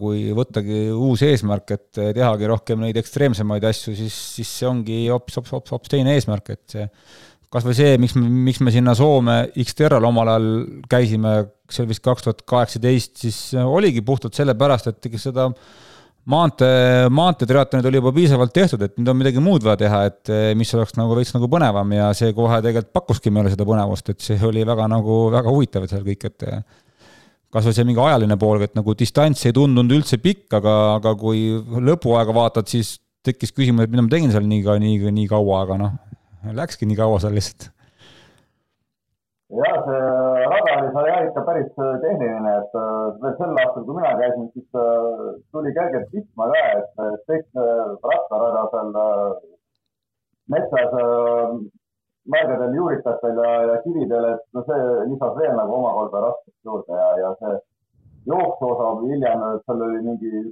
[0.00, 5.40] kui võttagi uus eesmärk, et tehagi rohkem neid ekstreemsemaid asju, siis, siis see ongi hoopis,
[5.40, 6.86] hoopis, hoopis, hoopis teine eesmärk, et see
[7.50, 10.50] kasvõi see, miks me, miks me sinna Soome Xterral omal ajal
[10.90, 11.34] käisime,
[11.70, 15.48] see oli vist kaks tuhat kaheksateist, siis oligi puhtalt sellepärast, et ega seda
[16.28, 20.50] maantee, maanteetriatlonid oli juba piisavalt tehtud, et nüüd on midagi muud vaja teha, et eh,
[20.58, 24.20] mis oleks nagu veits nagu põnevam ja see kohe tegelikult pakkuski meile seda põnevust, et
[24.24, 26.62] see oli väga nagu, väga huvitav seal kõik, et eh,
[27.54, 31.48] kasvõi see mingi ajaline pool, et nagu distants ei tundunud üldse pikk, aga, aga kui
[31.90, 35.80] lõpuaega vaatad, siis tekkis küsimus, et mida ma tegin seal nii, nii, nii kaua, aga
[35.80, 35.98] noh,
[36.56, 37.70] läkski nii kaua seal lihtsalt.
[39.50, 40.29] jah, see
[40.80, 42.78] oli seal jah ikka päris tehniline, et
[43.22, 44.68] veel sel aastal, kui mina käisin, siis
[45.52, 47.60] tuli kergelt vihma ka, et kõik
[48.12, 48.96] rattarada seal
[50.50, 50.96] metsas
[52.30, 54.80] mägedel, juurikatel ja, ja kividel, et no see
[55.12, 57.54] lisas veel nagu omakorda raskust juurde ja, ja see
[58.30, 60.44] jooksuosa hiljem, seal oli mingi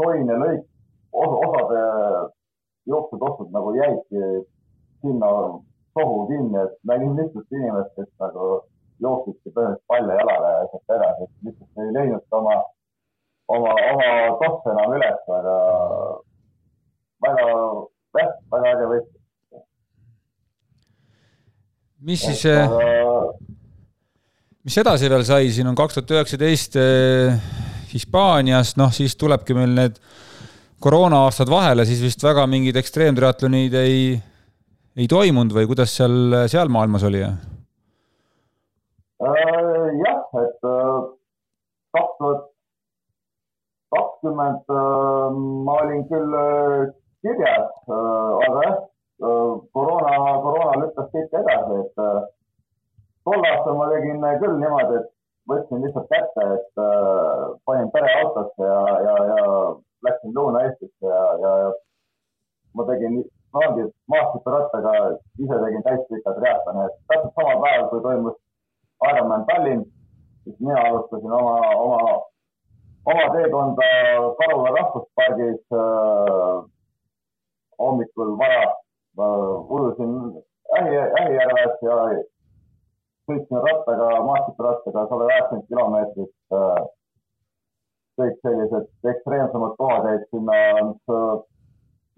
[0.00, 0.66] soine lõik,
[1.12, 1.82] osade
[2.90, 4.44] jooksutossud nagu jäidki
[5.02, 5.32] sinna
[5.98, 8.62] sohu kinni, et nägin lihtsalt inimest, kes nagu
[9.02, 12.56] jooksidki põhimõtteliselt palja jalaga ja sealt edasi, et lihtsalt ei leidnud oma,
[13.56, 14.10] oma, oma
[14.42, 15.56] tosse enam üles, aga
[17.26, 17.48] väga,
[18.20, 19.20] jah, väga äge võistlus.
[22.08, 22.88] mis siis aga...
[24.66, 27.54] mis edasi veel sai, siin on kaks tuhat üheksateist eh,
[27.92, 29.98] Hispaanias, noh siis tulebki meil need
[30.82, 33.98] koroona-aastad vahele, siis vist väga mingid ekstreemtriatlonid ei
[34.96, 37.22] ei toimunud või kuidas seal, seal maailmas oli?
[37.22, 37.38] Äh,
[39.22, 40.98] jah, et äh,
[41.96, 42.48] kaks tuhat
[43.94, 46.36] kakskümmend äh, ma olin küll
[47.22, 48.78] kirjas, aga jah,
[49.76, 52.00] koroona, koroona lükkas kõik edasi, et
[53.28, 55.12] tol aastal ma tegin küll niimoodi, et
[55.50, 56.82] võtsin lihtsalt kätte, et
[57.68, 59.46] panin pereautosse ja, ja, ja
[60.08, 61.70] läksin Lõuna-Eestisse ja, ja, ja
[62.74, 64.92] ma tegin ongi maastikurattaga,
[65.38, 68.38] ise tegin täispika triatloni, et täpselt sama päev, kui toimus
[69.10, 69.84] Ironman Tallinn,
[70.44, 72.12] siis mina alustasin oma, oma,
[73.12, 73.88] oma teekonda
[74.38, 76.56] Karula rahvuspargis äh,
[77.78, 79.72] hommikul vara äh,.
[79.76, 80.42] ujusin
[80.78, 81.96] Ähi, Ähijärves ja
[83.28, 86.84] sõitsin rattaga, maastikurattaga sada üheksakümmend kilomeetrit äh,.
[88.20, 90.56] kõik sellised ekstreemsemad kohad jäid sinna,
[90.90, 91.12] mis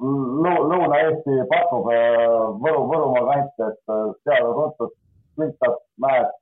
[0.03, 2.25] Lõuna-Eesti pakub äh,
[2.63, 4.97] Võru, Võrumaa kant, et äh, seal on tuntud
[5.37, 6.33] klintab mäed.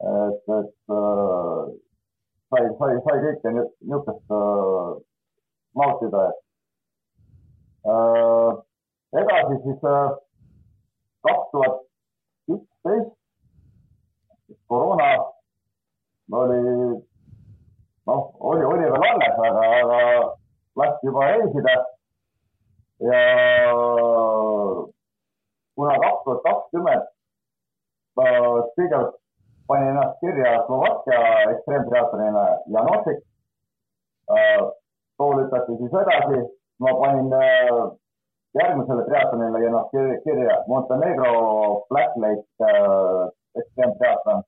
[0.00, 1.62] Et, et äh,
[2.50, 4.36] sai, sai, sai kõike niisugust
[5.78, 6.22] nautida.
[9.18, 9.80] edasi siis
[11.26, 11.76] kaks tuhat
[12.54, 13.12] üksteist,
[14.68, 15.10] koroona
[16.32, 16.58] oli,
[18.06, 20.00] noh, oli, oli veel alles, aga, aga
[20.78, 21.76] lasti juba reisida
[23.08, 23.22] ja
[25.74, 27.08] kuna kaks tuhat kakskümmend
[28.18, 29.16] kõigepealt
[29.68, 31.20] panin ennast kirja Slovakkia
[31.52, 33.18] ekstreemtriatlonina Janosik.
[35.18, 36.38] too lükati siis edasi,
[36.80, 37.78] ma panin äh,
[38.60, 39.90] järgmisele triatlonile ennast
[40.24, 41.32] kirja Montenegro
[41.88, 43.24] Black Lake äh,
[43.60, 44.42] ekstreemtriatlon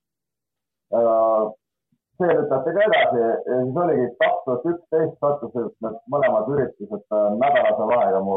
[2.21, 3.31] see lükati ka edasi ja
[3.65, 8.37] siis oligi kaks tuhat üksteist sattusid need mõlemad üritused äh, nädalase vahega mu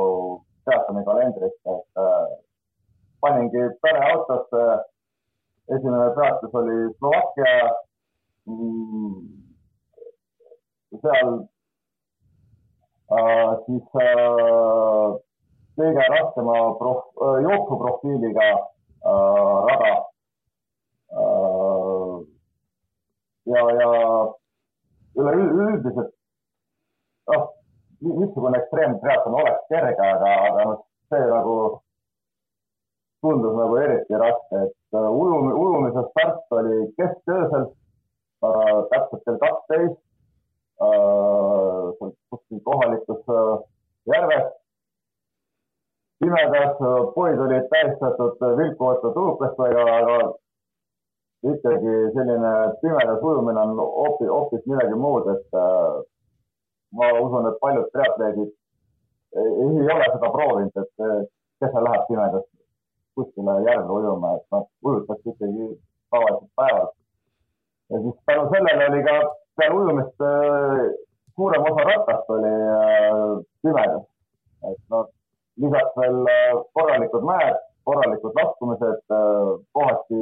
[0.68, 2.26] teatri kalendrisse, et äh,
[3.24, 4.64] paningi pereautosse.
[5.70, 7.72] Esimene peatus oli Slovakkia
[8.46, 9.14] mm,.
[11.02, 11.32] seal
[13.12, 15.10] äh, siis äh,
[15.80, 19.94] kõige raskema prof, äh, jooksuprofiiliga äh, rada
[23.46, 23.90] ja, ja
[25.16, 26.14] üleüldiselt
[27.32, 27.50] noh,
[28.02, 30.80] missugune ekstreemtriatlon oleks kerge, aga, aga noh,
[31.12, 31.58] see nagu
[33.24, 39.98] tundus nagu eriti raske, et uh, ujum, ujumise start oli kesköösel uh, täpselt kell kaksteist
[40.84, 41.94] uh,
[42.30, 43.64] kuskil kohalikus uh,
[44.14, 44.52] järves.
[46.20, 50.18] pimedas uh, poid olid tähistatud vilkuvate tulukestega, aga
[51.44, 55.96] ikkagi selline pimedas ujumine on hoopis, hoopis midagi muud, et äh,
[56.98, 58.52] ma usun, et paljud triatleedid
[59.44, 61.18] ei, ole seda proovinud, et äh,
[61.60, 62.46] kes seal läheb pimedas
[63.16, 65.68] kuskile järve ujuma, et noh, ujutakse ikkagi
[66.12, 66.88] tavaliselt päeval.
[67.90, 69.16] ja siis tänu sellele oli ka
[69.58, 70.80] peale ujumist äh,
[71.36, 74.08] suurem osa ratast oli äh, pimedas,
[74.72, 75.06] et noh,
[75.62, 79.02] lisaks veel äh, korralikud mäed korralikud laskumised,
[79.76, 80.20] kohati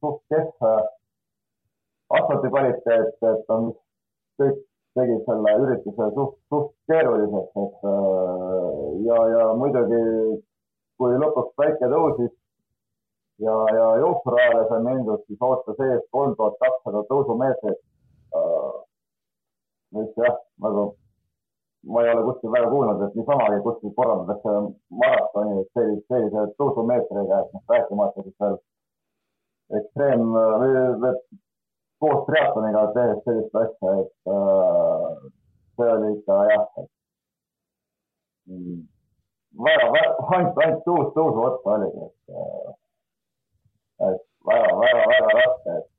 [0.00, 0.66] suht kehv
[2.14, 3.72] asfalti kvaliteet, et on
[4.38, 4.60] kõik
[4.98, 7.88] tegid selle ürituse suht, suht keeruliseks, et
[9.08, 10.00] ja, ja muidugi
[11.00, 12.32] kui lõpuks päike tõusis
[13.40, 17.80] ja, ja jooksurajale sai mindud, siis ootas ees kolm tuhat kakssada tõusumeetrit.
[19.96, 20.82] mis jah, nagu
[21.90, 24.52] ma ei ole kuskil väga kuulnud, et niisamagi kuskil korraldatakse
[25.02, 28.56] maratoni sellise, sellise tõusumeetriga, et noh, rääkimata siis veel
[29.80, 30.22] ekstreem
[32.00, 35.10] koos triatloniga tehes sellist asja, et äh,
[35.76, 36.90] see oli ikka jah, et
[39.58, 42.70] väga, väga, ainult, ainult tõus, tõusu otsa oligi, et äh,,
[44.10, 45.94] et väga, väga, väga raske, et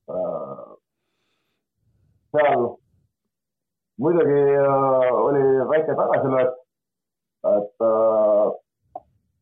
[2.32, 2.64] seal
[4.02, 4.42] muidugi
[5.28, 6.56] oli väike tagasilöök,
[7.56, 7.86] et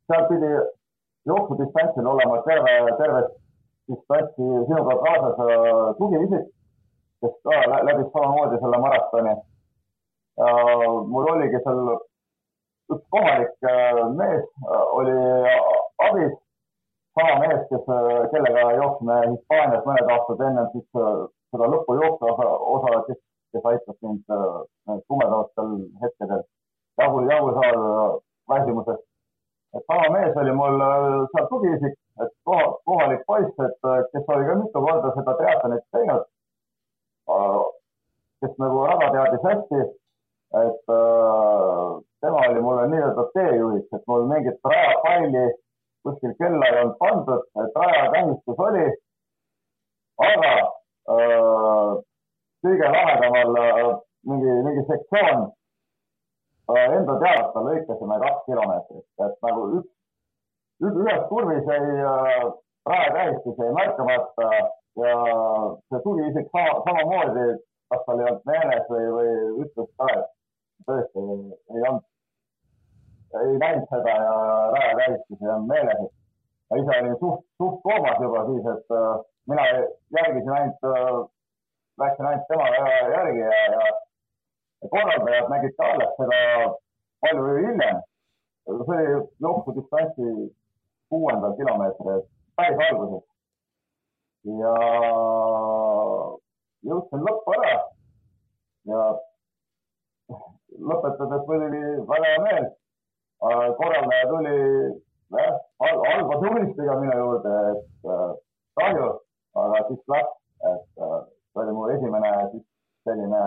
[0.10, 0.52] seal pidi
[1.30, 3.36] jooksudistantsil olema terve, tervet
[3.90, 5.38] distantsi sinuga kaasas
[5.98, 6.50] tugiisik,
[7.22, 9.34] kes ka läbis samamoodi selle maratoni.
[11.12, 11.82] mul oligi seal
[12.94, 13.68] üks kohalik
[14.18, 14.46] mees
[14.98, 15.18] oli
[16.10, 16.38] abis
[17.20, 17.86] sama mees, kes,
[18.32, 21.20] kellega jooksime Hispaanias mõned aastad ennem siis äh,
[21.52, 23.20] seda lõpujooksu osa, osa, kes,
[23.54, 26.44] kes aitas mind äh, tumedamatel hetkedel
[27.02, 27.86] jagu, jagu saada
[28.54, 29.06] väsimusest.
[29.78, 34.48] et sama mees oli mul äh, seal tugiisik, et koha, kohalik poiss, et kes oli
[34.50, 36.28] ka mitu korda seda triatlonit teinud.
[38.40, 39.82] kes nagu rada teadis hästi,
[40.60, 40.86] et
[42.24, 42.62] tema oli
[43.20, 45.54] nii-öelda teejuhiks, et mul mingit rajapalli
[46.04, 47.44] kuskil kella ei olnud pandud,
[47.76, 48.88] rajatähistus oli.
[50.20, 50.52] aga
[51.14, 51.92] äh,
[52.64, 55.46] kõige lahedamal äh, mingi, mingi sektsioon
[56.72, 59.92] äh, enda teadmata lõikasime kaks kilomeetrit, et nagu üks,
[60.84, 62.52] üks, ühes kurvis jäi äh,
[62.92, 64.52] rajatähistus jäi märkamata
[65.00, 65.16] ja
[65.88, 67.48] see tugiisik sama, samamoodi,
[67.90, 69.34] kas tal ei olnud meeles või, või
[69.66, 72.08] ütles ka, et tõesti ei olnud
[73.34, 74.36] ei näinud seda ja
[74.74, 76.14] rajatähistus ei olnud meeles, et
[76.70, 79.16] ma ise olin suht, suht koomas juba siis, et äh,
[79.52, 79.66] mina
[80.18, 81.20] järgisin ainult äh,,
[82.02, 82.70] läksin ainult tema
[83.14, 86.40] järgi ja, ja korraldajad nägid ka alles seda
[87.22, 88.02] palju hiljem.
[88.66, 90.26] see oli jooksudistantsi
[91.10, 92.22] kuuendal kilomeetril,
[92.56, 93.24] päris alguses.
[94.62, 94.74] ja
[96.90, 97.72] jõudsin lõppu ära
[98.90, 99.08] ja
[100.90, 102.70] lõpetades muidugi väga hea meel
[103.40, 104.56] korraldaja tuli
[105.32, 108.32] jah, halba tulistiga minu juurde, et äh,
[108.76, 109.08] kahju,
[109.56, 110.34] aga siis läks,
[110.72, 111.20] et äh,
[111.54, 112.66] see oli mu esimene siis
[113.08, 113.44] selline,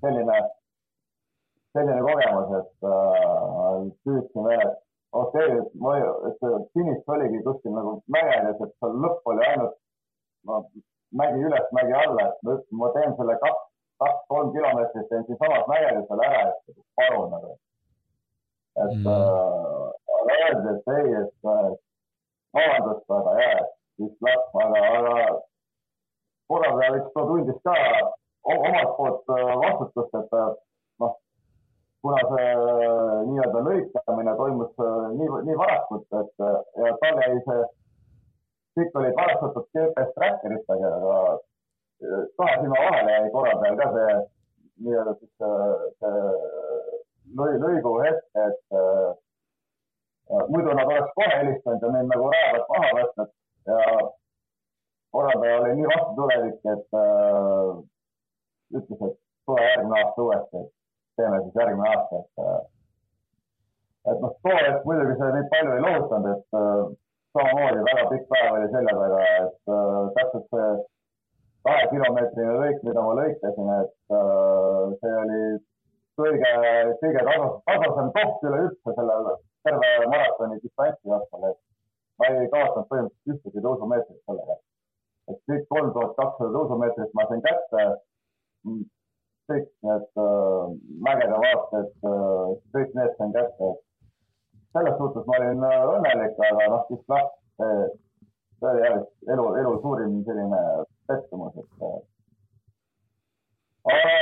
[0.00, 0.38] selline,
[1.76, 5.94] selline kogemus, et äh, püüdsin veel, et okei okay,, ma,
[6.26, 9.78] et see finiš oligi kuskil nagu mägedes, et seal lõpp oli ainult
[10.48, 10.64] no,
[11.14, 13.62] mägi üles, mägi alla, et ma ütlesin, ma teen selle kaks,
[15.10, 17.54] teen siinsamas mägedes veel ära, et palun nagu
[18.84, 19.06] et mm.
[19.08, 21.48] äh, öeldi, et ei, et
[22.56, 25.14] vabandust, aga jah, et siis läks, aga, aga
[26.50, 27.74] korraldaja vist tundis ka
[28.46, 30.52] omalt poolt äh, vastutust, et äh,
[31.02, 31.16] noh,
[32.04, 34.84] kuna see äh, nii-öelda lõikamine toimus
[35.18, 36.46] nii, nii varakult, et
[36.84, 37.66] ja tal jäi see,
[38.78, 41.18] kõik olid varastatud GPS trackeritega, aga
[42.38, 44.16] kahe silma vahele jäi korraldajal ka see
[44.84, 45.56] nii-öelda siis see,
[46.00, 46.12] see
[47.38, 49.08] lõi, lõigu hetk, et äh,
[50.52, 53.34] muidu nad oleks kohe helistanud ja mind nagu raja pealt maha võtnud.
[53.66, 53.80] Ja
[55.16, 57.70] korraldaja oli nii vastutulevik, et äh,
[58.78, 60.64] ütles, et tule järgmine aasta uuesti,
[61.16, 62.64] teeme siis järgmine aasta, et äh,
[64.12, 66.82] et noh, too hetk muidugi see nii palju ei lohutanud, et äh,
[67.36, 70.68] samamoodi väga pikk päev oli selja taga, et äh, täpselt see
[71.66, 75.40] kahekilomeetrine lõik, mida ma lõikasin, et äh, see oli
[76.20, 76.52] kõige,
[77.02, 79.30] kõige tasasem koht üleüldse sellel
[79.66, 81.58] terve maratoni distantsi jooksul, et
[82.20, 84.58] ma ei kaotanud põhimõtteliselt ühtegi tõusumeetrit sellega.
[85.30, 87.86] et kõik kolm tuhat kakssada tõusumeetrit ma sain kätte.
[89.50, 90.62] kõik need äh,
[91.06, 93.74] mägede vaated äh,, kõik need sain kätte.
[94.72, 98.02] selles suhtes ma olin äh, õnnelik, aga noh, siis läks
[98.60, 99.00] see, oli jah
[99.32, 100.60] elu, elu suurim selline
[101.08, 101.98] pettumus, et äh,
[103.92, 104.14] aga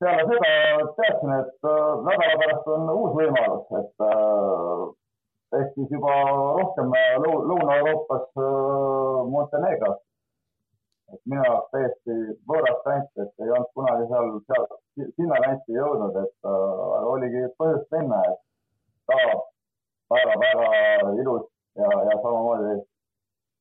[0.00, 0.50] peale seda
[0.98, 6.14] teadsin, et äh, nädala pärast on uus võimalus, et äh, ehk siis juba
[6.58, 6.90] rohkem
[7.24, 8.26] Lõuna-Euroopas
[9.30, 10.00] Montenegros.
[11.12, 12.14] et minu jaoks täiesti
[12.48, 14.64] võõras kant, et ei olnud kunagi seal, seal,
[15.18, 18.40] sinna kanti jõudnud, et äh, oligi põhjust minna, et
[19.10, 19.18] ka
[20.14, 21.44] väga-väga ilus
[21.78, 22.80] ja, ja samamoodi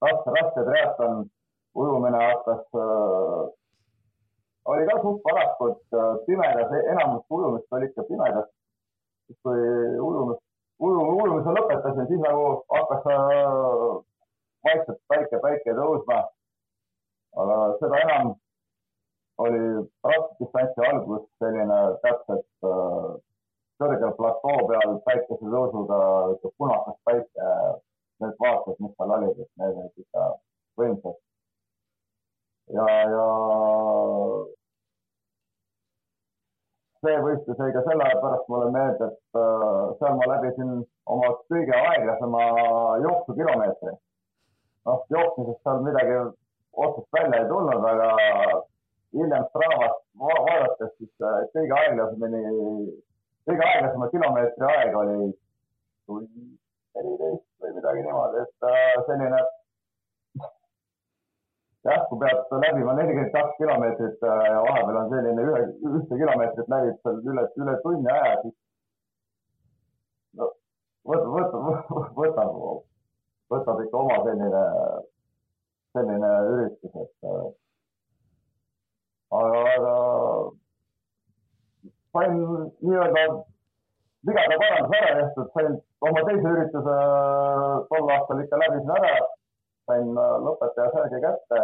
[0.03, 1.27] raske, triatlon,
[1.75, 3.43] ujumine hakkas äh,
[4.65, 8.49] oli ka suht varakult äh, pimedas, enamus ujumist oli ikka pimedas.
[9.43, 9.59] kui
[9.97, 10.39] ujumis,
[10.79, 12.45] uju, ujumise lõpetasin, siis nagu
[12.75, 13.99] hakkas äh,
[14.67, 16.23] vaikselt päike, päike tõusma.
[17.41, 18.35] aga seda enam
[19.43, 19.61] oli
[20.05, 23.07] raskdistantsi algus selline täpselt äh,
[23.81, 25.99] kõrgel platoo peal päikesetõusuga
[26.57, 27.47] punakas päike.
[28.23, 30.25] Need vaated, mis seal olid, et need olid ikka
[30.79, 31.21] võimsad
[32.71, 33.25] ja, ja
[37.03, 40.73] see võistlus jäi ka sellepärast mulle meelde, et äh, seal ma läbisin
[41.15, 42.43] oma kõige aeglasema
[43.03, 43.95] jooksukilomeetri.
[44.87, 46.19] noh, jooksmisest seal midagi
[46.73, 48.09] otsust välja ei tulnud, aga
[49.13, 52.43] hiljem Stravast vaadates siis kõige aeglasemini,
[53.47, 55.33] kõige aeglasema kilomeetri aeg oli
[56.95, 59.41] neliteist või midagi niimoodi, et selline
[61.83, 66.99] jah, kui pead läbima nelikümmend kaks kilomeetrit ja vahepeal on selline ühe, ühte kilomeetrit läbib
[67.03, 68.55] seal üle, üle tunni aja, siis
[70.39, 70.49] no
[71.09, 72.51] võtab, võtab, võtab,
[73.53, 74.63] võtab ikka oma selline,
[75.97, 77.29] selline üritus, et
[79.39, 79.95] aga, aga
[82.13, 82.39] sain
[82.85, 83.25] nii-öelda
[84.27, 85.73] vigade paranduse ära tehtud, sain
[86.07, 86.97] oma teise ürituse
[87.91, 89.15] tol aastal ikka läbisin ära,
[89.89, 90.11] sain
[90.47, 91.63] lõpetaja särgi kätte.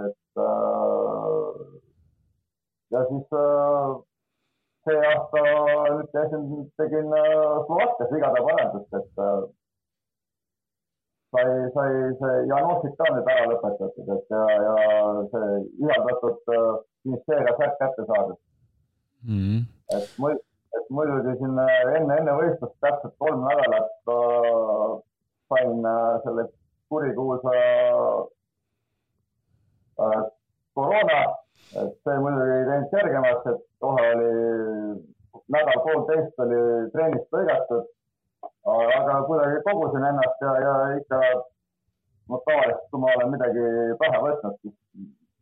[0.00, 0.40] et
[2.94, 3.30] ja siis
[4.84, 5.44] see aasta
[5.94, 6.44] nüüd käisin,
[6.80, 9.24] tegin Slovakkias vigade parandust, et
[11.30, 11.46] sai,
[11.78, 14.76] sai see Janošik ka nüüd ära lõpetatud, et ja, ja
[15.32, 16.54] see ihaldatud
[17.06, 18.38] ministeeria särk kätte saadud
[19.22, 19.38] mm.
[19.38, 19.60] -hmm.
[19.96, 24.90] et muidu, et muidugi siin enne, enne võistlust täpselt kolm nädalat äh,
[25.50, 26.46] sain äh, selle
[26.90, 27.54] kurikuulsa
[30.00, 30.20] äh,
[30.74, 31.20] koroona,
[31.82, 34.34] et see muidugi ei teinud kergemaks, et kohe oli
[35.54, 36.60] nädal-poolteist oli
[36.94, 37.88] treenist lõigatud.
[38.70, 41.20] Aga kuidagi kogusin ennast ja, ja ikka
[42.30, 43.64] no tavaliselt, kui ma olen midagi
[44.02, 44.76] pähe võtnud, siis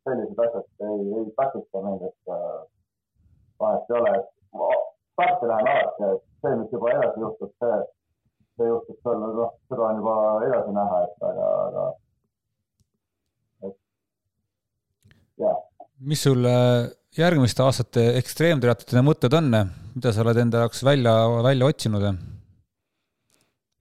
[0.07, 2.61] sellised asjad ei, ei takista mind, et äh,
[3.61, 4.31] vahet ei ole, et
[5.19, 7.79] starti lähen alati, et see, mis juba edasi juhtub, see,
[8.55, 10.15] see juhtub seal, noh, seda on juba
[10.47, 11.89] edasi näha, et aga, aga
[13.67, 13.77] et
[15.43, 15.59] jah.
[16.13, 16.49] mis sul
[17.19, 19.51] järgmiste aastate ekstreemtriatloni mõtted on,
[19.97, 21.15] mida sa oled enda jaoks välja,
[21.51, 22.09] välja otsinud?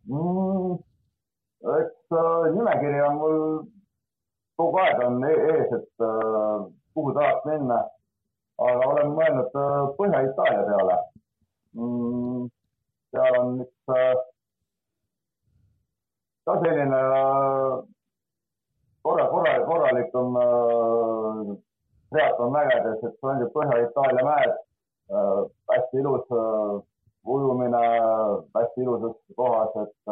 [0.10, 0.78] mm,?
[1.78, 3.38] eks äh, nimekiri on mul
[4.58, 6.66] kogu aeg on e-, ees, et äh,
[6.96, 7.84] kuhu tahaks minna.
[8.58, 10.98] aga olen mõelnud äh, Põhja-Itaalia peale.
[11.76, 13.76] Seal on üks
[16.48, 17.02] ka selline
[19.04, 21.56] korra, korra, korralikum äh,
[22.12, 25.42] triatlon mägedes, et see ongi Põhja-Itaalia mäed äh,.
[25.72, 26.78] hästi ilus äh,
[27.28, 27.84] ujumine
[28.56, 30.12] hästi ilusas kohas, et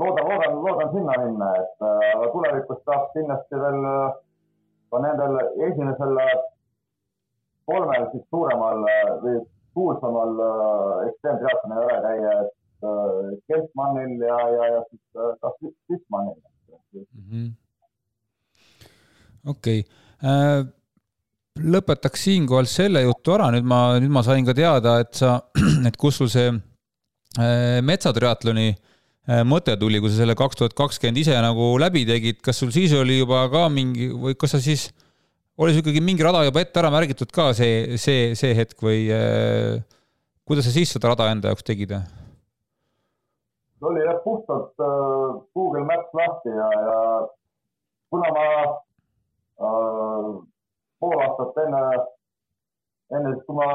[0.00, 3.82] loodan, loodan, loodan sinna minna, et aga tulevikus tahaks kindlasti veel
[4.90, 5.36] ka nendel
[5.68, 6.16] esimesel
[7.70, 8.84] kolmel siis suuremal
[9.24, 9.40] või
[9.76, 10.32] kuulsamal
[11.08, 12.54] ekstreemtriatloni ära käia, et
[13.50, 15.04] Keltmannil ja, ja, ja siis
[15.42, 17.48] ka Sismannil mm -hmm..
[19.52, 19.80] okei.
[19.80, 20.74] Okay
[21.62, 25.38] lõpetaks siinkohal selle jutu ära, nüüd ma, nüüd ma sain ka teada, et sa,
[25.88, 31.22] et kus sul see äh, metsatriatloni äh, mõte tuli, kui sa selle kaks tuhat kakskümmend
[31.22, 34.90] ise nagu läbi tegid, kas sul siis oli juba ka mingi või kas sa siis,
[35.58, 39.06] oli sul ikkagi mingi rada juba ette ära märgitud ka see, see, see hetk või
[39.12, 39.80] äh,
[40.46, 41.96] kuidas sa siis seda rada enda jaoks tegid?
[43.86, 46.98] oli jah puhtalt äh, Google Maps lahti ja, ja
[48.10, 48.46] kuna ma
[49.64, 50.28] äh,
[51.00, 51.82] pool aastat enne,
[53.16, 53.68] enne kui ma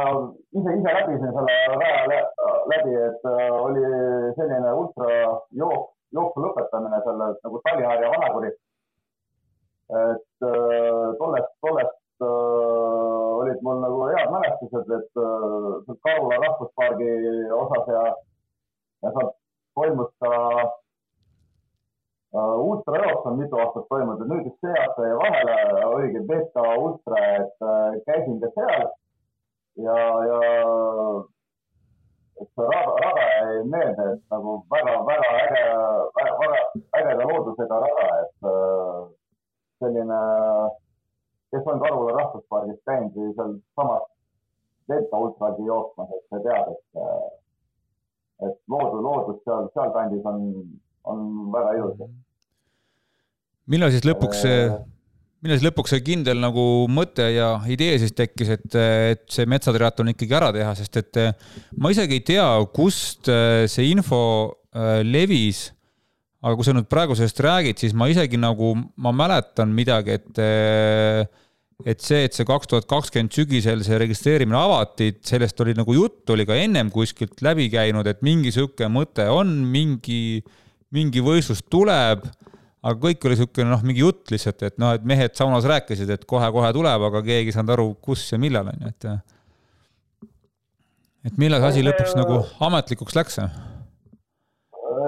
[0.58, 2.22] ise, ise läbisin selle raja
[2.72, 3.86] läbi, et äh, oli
[4.38, 8.52] selline ultrajook, jooksu lõpetamine seal nagu Talliharja vanakuri.
[9.92, 15.24] Et äh, tollest, tollest äh, olid mul nagu head mälestused, et
[16.06, 17.12] Karula rahvuspargi
[17.58, 18.06] osas ja,
[19.04, 19.36] ja sealt
[19.76, 20.32] toimus ka
[22.36, 25.56] Äh, ultrajooks on mitu aastat toimunud, nüüd üks see aasta jäi vahele,
[25.88, 28.86] oligi Beta ultra, et äh, käisin ka seal.
[29.84, 29.98] Ja,
[30.30, 30.38] ja
[32.40, 35.66] et see rada, rada jäi meelde, et nagu väga-väga äge,
[36.22, 36.54] väga
[37.02, 39.04] ägeda loodusega rada, et äh,
[39.82, 40.22] selline,
[41.52, 44.08] kes on Karula rahvuspargis käinud või sealsamas
[44.90, 47.04] Beta ultragi jooksmas, et sa tead, et,
[48.48, 50.40] et loodus, loodus seal, sealkandis on
[51.04, 52.08] on väga ilus.
[53.72, 54.64] millal siis lõpuks see,
[55.42, 60.14] millal siis lõpuks see kindel nagu mõte ja idee siis tekkis, et, et see metsatriatlon
[60.14, 61.22] ikkagi ära teha, sest et
[61.78, 64.24] ma isegi ei tea, kust äh, see info
[64.76, 65.70] äh, levis
[66.42, 70.42] aga kui sa nüüd praegu sellest räägid, siis ma isegi nagu, ma mäletan midagi, et
[70.42, 71.24] äh,
[71.82, 76.36] et see, et see kaks tuhat kakskümmend sügisel see registreerimine avati, sellest oli nagu juttu,
[76.36, 80.44] oli ka ennem kuskilt läbi käinud, et mingi sihuke mõte on, mingi
[80.92, 82.26] mingi võistlus tuleb,
[82.82, 86.26] aga kõik oli niisugune noh, mingi jutt lihtsalt, et noh, et mehed saunas rääkisid, et
[86.28, 89.12] kohe-kohe tuleb, aga keegi ei saanud aru, kus ja millal, on ju, et
[91.30, 93.40] et millal see asi lõpuks nagu ametlikuks läks?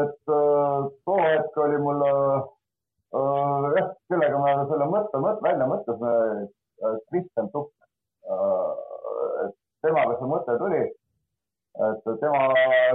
[0.03, 0.33] et
[1.67, 2.43] oli mul äh,
[4.09, 6.13] kellega me selle mõtte, mõtte välja mõtlesime,
[7.09, 7.71] Kristjan Tukk.
[9.43, 9.55] et
[9.85, 10.83] temaga see mõte tuli,
[11.87, 12.41] et tema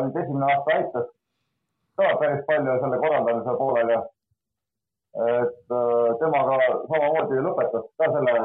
[0.02, 1.08] nüüd esimene aasta aitas
[1.98, 4.00] ka päris palju selle korraldamise poolel ja
[5.38, 5.74] et
[6.20, 6.58] temaga
[6.90, 8.36] samamoodi lõpetas ka selle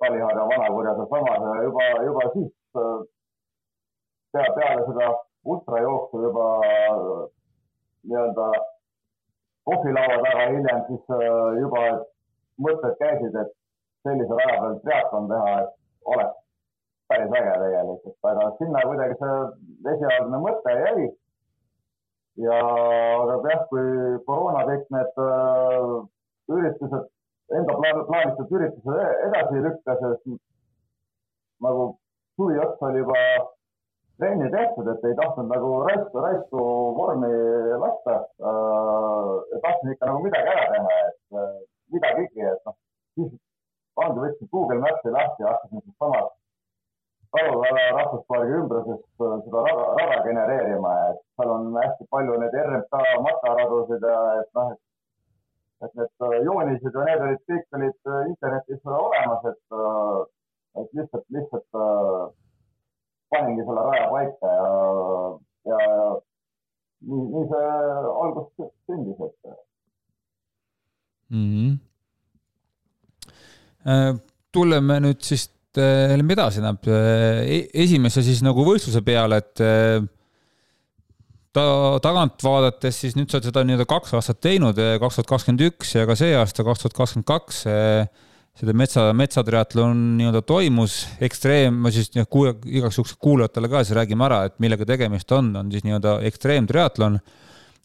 [0.00, 5.10] Taliharja vanakurja sealsamas ja juba, juba siis pea, peale seda
[5.44, 6.46] ultrajooksu juba
[8.04, 8.48] nii-öelda
[9.68, 11.82] kohvilaua taga hiljem siis äh, juba
[12.64, 13.52] mõtted käisid, et
[14.06, 16.40] sellise raja peal triatlon teha, et oleks
[17.08, 21.08] päris äge tegelikult, aga sinna kuidagi see esialgne mõte jäi.
[22.44, 22.60] ja,
[23.22, 23.88] aga jah, kui
[24.28, 25.90] koroona kõik need äh,
[26.54, 27.10] üritused,
[27.58, 30.24] enda plaanitud üritused edasi lükkas,
[31.64, 31.92] nagu
[32.36, 33.20] suvi otsa oli juba
[34.18, 36.58] trenni tehtud, et ei tahtnud nagu raisku, raisku
[36.98, 37.32] vormi
[37.82, 38.14] lasta
[38.50, 39.58] äh,.
[39.64, 41.58] tahtsin ikka nagu midagi ära teha, et äh,
[41.92, 42.76] midagigi, et noh,
[43.18, 43.32] siis
[43.96, 46.32] ongi, võtsin Google Maps'i lahti ja hakkasin sealsamas
[47.34, 53.00] Kaluvere rahvuspargi ümbruses äh, seda rada, rada genereerima, et seal on hästi palju neid RMK
[53.26, 54.80] matkaradusid ja et noh, et
[55.84, 59.78] et need äh, joonised ja need olid, kõik olid äh, internetis olemas, et,
[60.82, 61.80] et lihtsalt, lihtsalt
[63.54, 64.64] paningi selle raja paika ja,
[65.70, 65.78] ja,
[67.08, 67.68] nii, nii see
[68.24, 69.34] alguses sündis, et
[71.30, 71.76] mm.
[73.84, 74.18] -hmm.
[74.52, 76.86] tuleme nüüd siis lähme edasi, tähendab
[77.74, 79.58] esimese siis nagu võistluse peale, et
[81.54, 81.64] ta
[82.02, 85.94] tagant vaadates siis nüüd sa oled seda nii-öelda kaks aastat teinud, kaks tuhat kakskümmend üks
[85.96, 87.64] ja ka see aasta, kaks tuhat kakskümmend kaks
[88.54, 93.98] seda metsa, metsatriatlon nii-öelda toimus, ekstreem, ma siis noh, kuula, igaks juhuks kuulajatele ka siis
[93.98, 97.18] räägime ära, et millega tegemist on, on siis nii-öelda ekstreemtriatlon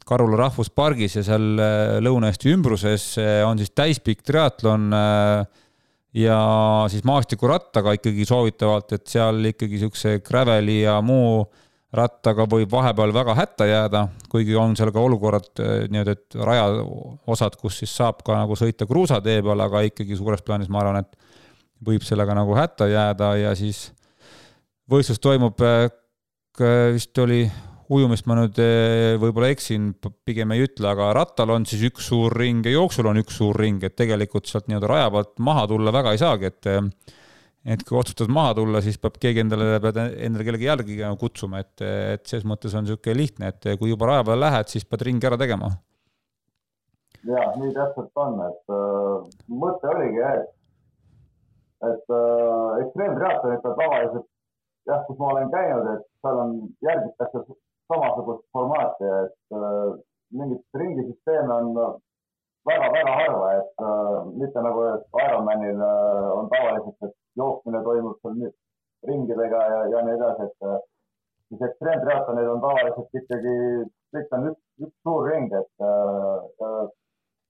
[0.09, 5.43] Karula rahvuspargis ja seal äh, Lõuna-Eesti ümbruses äh, on siis täispikk triatlon äh,
[6.17, 6.39] ja
[6.89, 11.43] siis maastikurattaga ikkagi soovitavalt, et seal ikkagi niisuguse graveli ja muu
[11.95, 17.57] rattaga võib vahepeal väga hätta jääda, kuigi on seal ka olukorrad eh, nii-öelda, et rajaosad,
[17.61, 21.15] kus siis saab ka nagu sõita kruusatee peal, aga ikkagi suures plaanis ma arvan, et
[21.85, 23.87] võib sellega nagu hätta jääda ja siis
[24.89, 25.89] võistlus toimub, eh,
[26.93, 27.41] vist oli
[27.89, 29.95] ujumist ma nüüd eh, võib-olla eksin,
[30.27, 33.57] pigem ei ütle, aga rattal on siis üks suur ring ja jooksul on üks suur
[33.57, 37.17] ring, et tegelikult sealt nii-öelda raja pealt maha tulla väga ei saagi, et
[37.65, 41.75] et kui otsustad maha tulla, siis peab keegi endale, pead endale kellegi jälgi kutsuma, et,
[41.83, 45.29] et selles mõttes on niisugune lihtne, et kui juba raja peale lähed, siis pead ringi
[45.29, 45.71] ära tegema.
[47.27, 50.51] ja nii täpselt on, et äh, mõte oligi, et,
[51.89, 54.29] et äh, ekstreemtriatlonitel tavaliselt
[54.87, 56.53] jah, kus ma olen käinud, et seal on,
[56.85, 57.43] järgitakse
[57.91, 59.97] samasugust formaati, et äh,
[60.39, 61.99] mingit ringisüsteemi on
[62.67, 64.85] väga-väga harva, et äh, mitte nagu
[65.23, 68.51] Ironmanil äh, on tavaliselt, et jooksmine toimub seal
[69.07, 70.79] ringidega ja, ja nii edasi, et äh,
[71.49, 73.55] siis ekstreemtriatlonid on tavaliselt ikkagi,
[74.15, 76.87] kõik on üks, üks suur ring, et äh,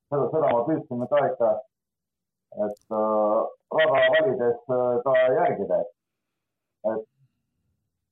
[0.09, 1.53] seda, seda ma püüdsin ka ikka,
[2.65, 3.39] et äh,
[3.77, 5.91] rada valides äh, ka järgida, et,
[6.93, 7.07] et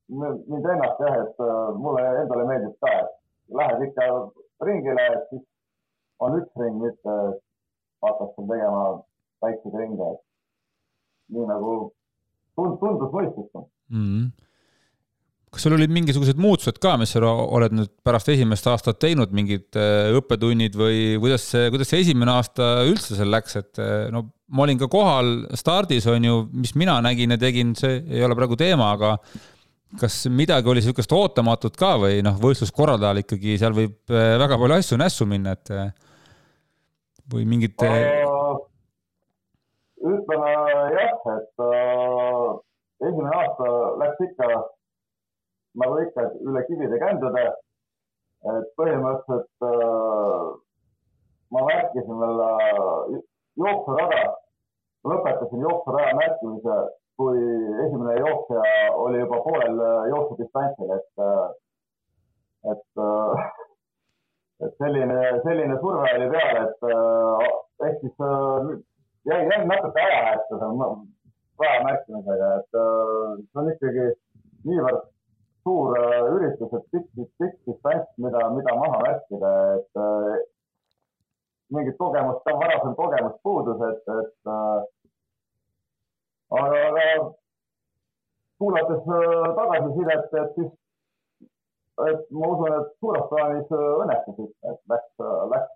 [0.08, 4.10] mind ennast jah, et äh, mulle endale meeldib ka, et lähed ikka
[4.66, 5.44] ringile, siis
[6.24, 7.14] on üks ring, mitte
[8.04, 8.82] hakkas seal tegema
[9.44, 10.10] väikseid ringe.
[11.28, 11.72] nii nagu
[12.56, 14.04] tund, tundus mõistlikum mm.
[14.04, 14.46] -hmm
[15.48, 19.78] kas sul olid mingisugused muutused ka, mis sa oled nüüd pärast esimest aastat teinud, mingid
[19.80, 24.26] äh, õppetunnid või kuidas see, kuidas see esimene aasta üldse seal läks, et äh, no
[24.52, 28.36] ma olin ka kohal stardis, on ju, mis mina nägin ja tegin, see ei ole
[28.36, 29.14] praegu teema, aga
[29.98, 34.78] kas midagi oli niisugust ootamatut ka või noh, võistluskorraldajal ikkagi seal võib äh, väga palju
[34.82, 35.72] asju nässu minna, et
[37.32, 37.76] või mingit?
[39.98, 40.50] ütleme
[40.94, 42.50] jah, et äh,
[43.06, 43.70] esimene aasta
[44.02, 44.48] läks ikka
[45.82, 47.46] nagu ikka üle kivide kändude.
[48.48, 50.42] et põhimõtteliselt äh,
[51.50, 53.16] ma märkisin veel äh,
[53.58, 54.20] jooksurada,
[55.10, 56.76] lõpetasin jooksuraja märkimise,
[57.18, 57.40] kui
[57.86, 58.62] esimene jooksja
[58.94, 59.80] oli juba poolel
[60.12, 61.24] jooksudistantsil, et,
[62.70, 63.02] et
[64.60, 67.44] et selline, selline surve oli peal, et äh,
[67.86, 68.70] ehk siis äh,
[69.30, 70.80] jäi, jäi natuke ajahätta seal
[71.58, 74.06] raja märkimisega, et äh, see on ikkagi
[74.70, 75.06] niivõrd
[75.66, 75.98] suur
[76.34, 77.08] üritus, et pikk,
[77.42, 79.92] pikk distants, mida, mida maha märkida, et
[81.74, 84.52] mingit kogemust, varasem kogemus puudus, et, et
[86.56, 87.06] aga, aga
[88.58, 89.02] kuulates
[89.58, 90.72] tagasisidet, et siis
[92.06, 95.72] et ma usun, et suures plaanis äh, õnnestus et läks, äh, läks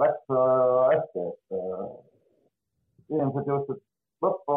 [0.00, 3.80] läks äh, hästi, et inimesed jõudsid
[4.24, 4.56] lõppu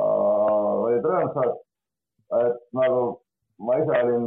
[0.00, 1.52] olid rõõmsad,
[2.38, 3.00] et nagu
[3.66, 4.26] ma ise olin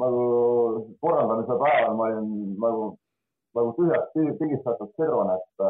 [0.00, 0.22] nagu
[1.04, 2.30] korraldamise päeval, ma olin
[2.62, 2.86] nagu,
[3.58, 5.66] nagu tühjast pigistatud sirun, et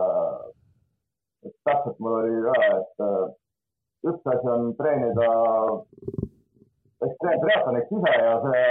[1.45, 3.05] et täpselt mul oli ka, et
[4.11, 5.29] üks asi on treenida
[7.45, 8.63] ekstreemtriatloniks ise ja see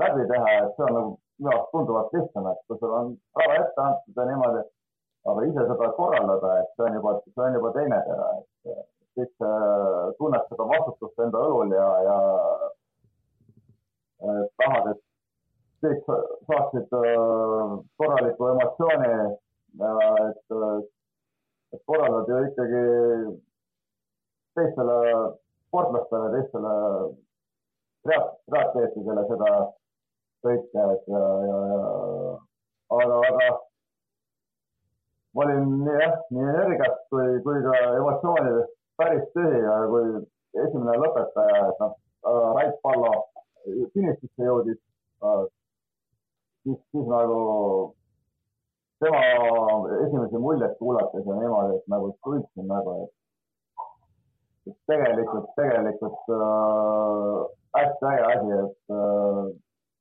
[0.00, 1.10] läbi teha, et see on nagu
[1.40, 4.62] minu arust tunduvalt lihtsam, et kui sul on rada ette antud ja niimoodi,
[5.30, 6.86] aga ise seda korraldada, et see
[7.46, 9.32] on juba teine tera, et siis
[10.18, 12.16] tunned seda vastutust enda õlul ja, ja
[14.60, 15.02] tahad, et
[15.80, 16.10] kõik
[16.50, 19.12] saaksid äh, korraliku emotsiooni,
[19.88, 20.56] et,
[21.72, 22.84] et korraldad ju ikkagi
[24.58, 24.98] teistele
[25.70, 26.74] sportlastele, teistele
[28.04, 29.50] triatleetidele seda
[30.44, 31.80] kõike, et ja, ja, ja
[32.96, 33.48] aga, aga
[35.34, 40.06] ma olin nii jah, nii energiast kui, kui ka emotsioonidest päris tühi ja kui
[40.64, 41.96] esimene lõpetaja, et noh,
[42.56, 43.12] Rait Pallo
[43.94, 44.80] finišisse jõudis,
[46.64, 47.38] siis, siis nagu
[49.00, 49.20] tema
[50.06, 58.24] esimesi muljeid kuulates ja niimoodi, et nagu tundsin nagu, et tegelikult, tegelikult äh, hästi äge
[58.32, 59.56] asi, et äh,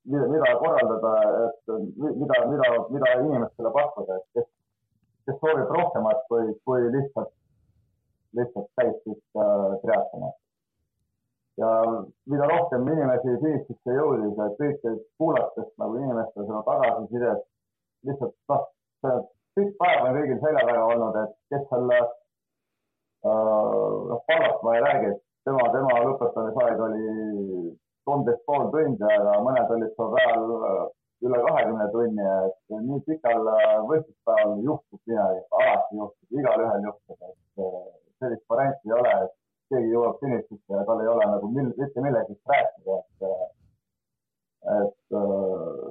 [0.06, 1.14] mida, mida korraldada,
[1.46, 4.48] et mida, mida, mida inimestele pakkuda, et kes,
[5.26, 7.34] kes soovib rohkemat kui, kui lihtsalt,
[8.38, 10.32] lihtsalt täispikka äh, triatloni.
[11.60, 11.70] ja
[12.32, 17.42] mida rohkem inimesi finišisse jõudis, et kõike kuulates nagu inimeste seda tagasisidet,
[18.08, 18.70] lihtsalt noh,
[19.04, 19.18] see
[19.58, 22.12] pikk päev on kõigil selja taga olnud, et kes selle äh,
[24.12, 27.04] noh, palgast ma ei räägi, et tema, tema lõpetamisaeg oli
[28.10, 30.86] kolmteist pool tundi, aga mõned olid seal peal äh,
[31.28, 37.68] üle kahekümne tunni, et nii pikal äh, võistluspäeval juhtub midagi, alati juhtub, igalühel juhtub, et
[38.20, 39.36] sellist varianti ei ole, et
[39.70, 43.28] keegi jõuab finišisse ja tal ei ole nagu mitte millegist rääkida, et,
[44.80, 45.89] et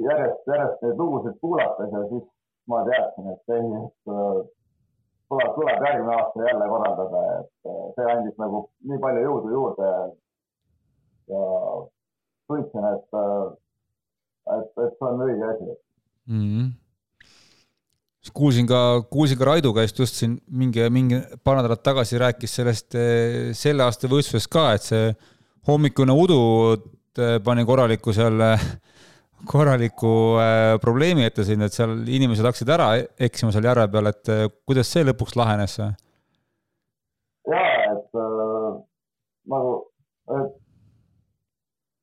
[0.00, 2.26] järjest, järjest neid lugusid kuulates ja siis
[2.70, 4.52] ma teadsin, et ei, et
[5.32, 9.88] tuleb, tuleb järgmine aasta jälle korraldada, et äh, see andis nagu nii palju jõudu juurde
[11.32, 11.42] ja
[12.50, 13.48] tundsin, et, äh,
[14.58, 16.46] et, et see on õige asi mm.
[16.46, 16.70] -hmm
[18.32, 22.94] kuulsin ka, kuulsin ka Raidu käest just siin mingi, mingi paar nädalat tagasi rääkis sellest
[22.94, 25.08] äh, selle aasta võistlusest ka, et see
[25.66, 26.38] hommikune udu
[27.44, 28.38] pani korraliku seal
[29.48, 32.88] korraliku äh, probleemi ette siin, et seal inimesed hakkasid ära
[33.28, 35.78] eksima seal järve peal, et äh, kuidas see lõpuks lahenes?
[37.50, 37.62] ja,
[37.92, 38.68] et äh,
[39.52, 39.72] nagu,
[40.38, 40.52] et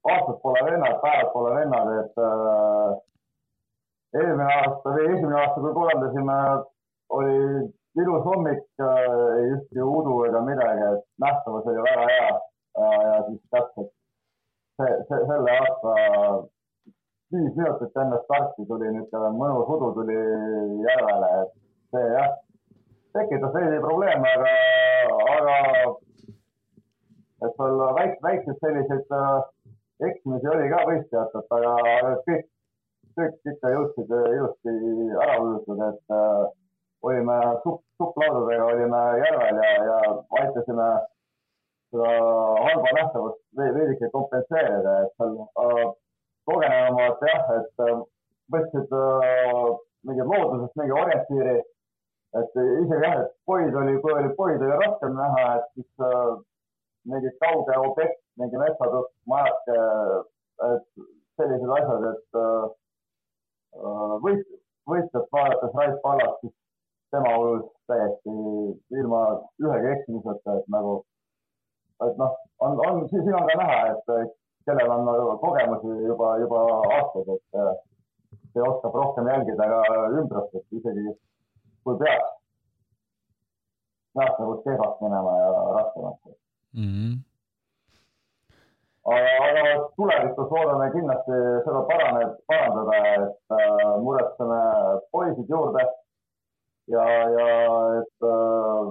[0.09, 2.91] aastad pole vennad, päevad pole vennad, et äh,
[4.19, 6.37] eelmine aasta või esimene aasta, kui korraldasime,
[7.19, 7.39] oli
[7.99, 8.97] ilus hommik äh,,
[9.39, 13.91] ei ühtki udu ega midagi, et nähtavus oli väga hea ja, ja siis täpselt
[14.79, 15.95] see, see, selle aasta
[17.33, 20.15] viis minutit enne starti tuli niisugune mõnus udu tuli
[20.85, 21.51] järvele, et
[21.93, 22.31] see jah,
[23.17, 24.53] tekitas veidi probleeme, aga,
[25.35, 25.57] aga
[27.45, 29.35] et seal väik-, väikseid selliseid äh,
[30.09, 32.49] eksimisi oli ka võistlejatelt, aga kõik,
[33.19, 34.75] kõik ikka jõudsid ilusti
[35.27, 36.43] ära ujutud, et äh,
[37.05, 40.01] olime supp, supplaudadega olime järvel ja, ja
[40.41, 40.91] aitasime
[41.89, 42.11] seda
[42.65, 45.89] halba nähtavust veidike kompenseerida, et seal äh,
[46.49, 48.01] kogenenumad jah, et äh,
[48.53, 49.67] võtsid äh,
[50.07, 51.59] mingid loodusest mingi orientiiri.
[52.39, 56.35] et isegi jah, et poid oli, kui oli poid oli raskem näha, et siis äh,
[57.09, 59.77] mingi kauge objekt, mingi metsatusk, majake,
[60.67, 60.85] et
[61.39, 62.65] sellised asjad, et äh,
[64.25, 64.45] võit,
[64.89, 66.53] võistlust vaadates Rait Pallat, siis
[67.13, 68.35] tema ujus täiesti
[68.99, 69.21] ilma
[69.63, 70.99] ühegi eksimuseta, et nagu,
[72.05, 74.35] et noh, on, on, siin on ka näha, et
[74.69, 76.65] kellel on nagu kogemusi juba, juba
[76.95, 77.71] aastaid, et äh,
[78.53, 81.15] see oskab rohkem jälgida ka ümbrust, et isegi
[81.83, 82.35] kui peaks
[84.19, 86.21] nähtavus kehvaks minema ja raskemaks
[86.73, 86.89] mm.
[86.89, 87.13] -hmm.
[89.13, 89.63] aga, aga
[89.95, 94.59] tulevikus loodame kindlasti seda paraneb, parandada, et äh, muretseme
[95.11, 95.83] poisid juurde
[96.95, 97.05] ja,
[97.37, 97.47] ja
[98.01, 98.83] et, äh,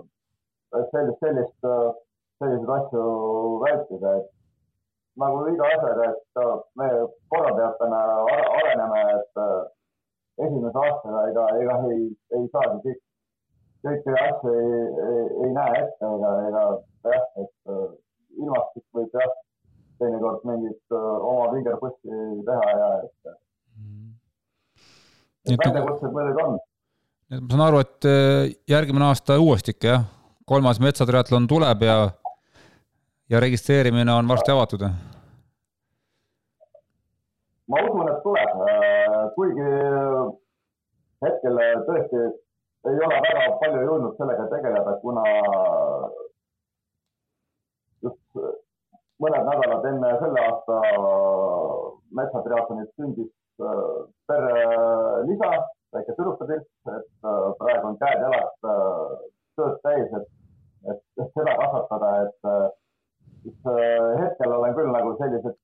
[0.81, 1.93] et sellist, sellist, äh,
[2.39, 3.05] selliseid asju
[3.65, 4.38] vältida, et
[5.19, 6.41] nagu iga asjaga, et
[6.79, 6.89] me
[7.33, 8.01] korraldajatena
[8.59, 9.59] areneme, et äh,
[10.47, 12.05] esimese aastaga ega, ega ei,
[12.39, 13.03] ei saagi kõik,
[13.87, 14.71] kõiki asju ei,
[15.09, 16.65] ei, ei näe ette ega, ega
[17.11, 17.85] jah, et äh,
[18.39, 19.37] ilmastik võib jah,
[19.99, 23.35] teinekord mingit äh, oma vingerpussi teha ja et
[25.57, 26.59] väljakutsed muidugi on.
[27.33, 30.07] et ma saan aru, et äh, järgmine aasta uuesti ikka jah,
[30.49, 31.99] kolmas metsatriatlon tuleb ja,
[33.31, 34.85] ja registreerimine on varsti avatud?
[37.69, 39.73] ma usun, et tuleb, äh, kuigi
[41.25, 42.23] hetkel tõesti
[42.89, 45.25] ei ole väga palju jõudnud sellega tegeleda, kuna
[48.07, 48.41] just
[49.23, 50.79] mõned nädalad enne selle aasta
[52.19, 53.31] metsatriatlonit sündis
[53.63, 53.85] äh,
[54.31, 55.51] perelisa,
[55.95, 59.15] väike tüdrukutirts, et äh, praegu on käed-jalad äh,
[59.59, 60.29] tööd täis, et,
[60.93, 62.53] et, et seda kasvatada, et
[63.43, 63.67] siis
[64.19, 65.58] hetkel olen küll nagu sellised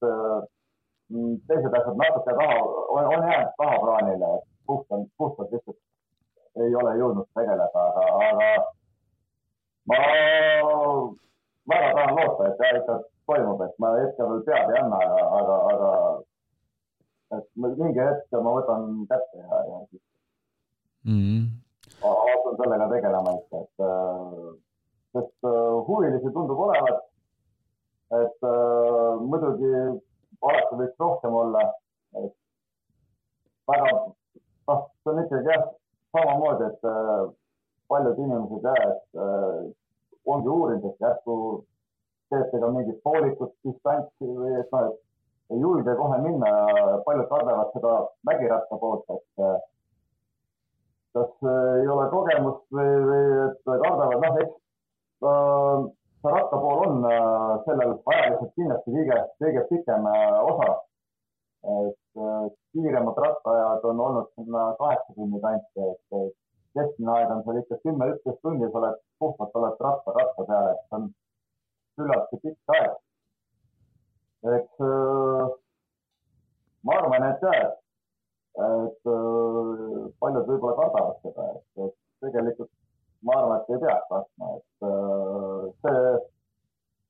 [1.48, 2.56] teised asjad natuke taha,
[2.88, 5.76] on, jäänud tahaplaanile, et puhtalt, puhtalt lihtsalt
[6.64, 8.48] ei ole jõudnud tegeleda, aga, aga
[9.90, 9.98] ma
[11.70, 15.26] väga tahan loota, et jah, ikka toimub, et ma hetkel veel pead ei anna, aga,
[15.40, 20.02] aga, aga et mingi hetk ma võtan kätte ja, ja siis
[21.04, 21.42] mm -hmm.
[22.00, 23.76] hakkan sellega tegelema ikka, et
[25.12, 25.52] sest
[25.88, 27.04] huvilisi tundub olevat.
[28.14, 29.70] et äh, muidugi
[30.44, 31.62] alati võiks rohkem olla,
[32.20, 32.34] et
[33.70, 33.92] väga,
[34.68, 35.68] noh, see on ikkagi jah,
[36.14, 37.22] samamoodi, et äh,
[37.92, 39.62] paljud inimesed jah, et äh,
[40.34, 41.36] ongi uurinud, et järsku
[42.32, 45.00] teete ka mingit poolikut distantsi või et noh, et
[45.52, 47.96] ei julge kohe minna ja paljud kardavad seda
[48.28, 49.58] mägiratta poolt, et äh,
[51.14, 51.34] kas
[51.80, 55.92] ei ole kogemust või, või et kardavad, noh, eks äh,
[56.24, 60.70] see rattapool on äh, sellel ajaliselt kindlasti kõige, kõige pikem äh, osa.
[61.64, 66.34] et äh, kiiremad rattaajad on olnud sinna kaheksa tunni kanti, et
[66.76, 70.68] keskmine aeg on seal ikka kümme, üksteist tundi, sa oled puhtalt oled ratta, ratta peal,
[70.72, 71.06] et see on
[71.96, 72.98] küllaltki pikk aeg.
[74.56, 75.44] eks äh,
[76.84, 77.60] ma arvan, et jah,
[78.68, 81.94] et äh, paljud võib-olla kardavad seda, et, et
[82.26, 82.72] tegelikult
[83.24, 86.00] ma arvan, et ei peaks laskma, et äh, see,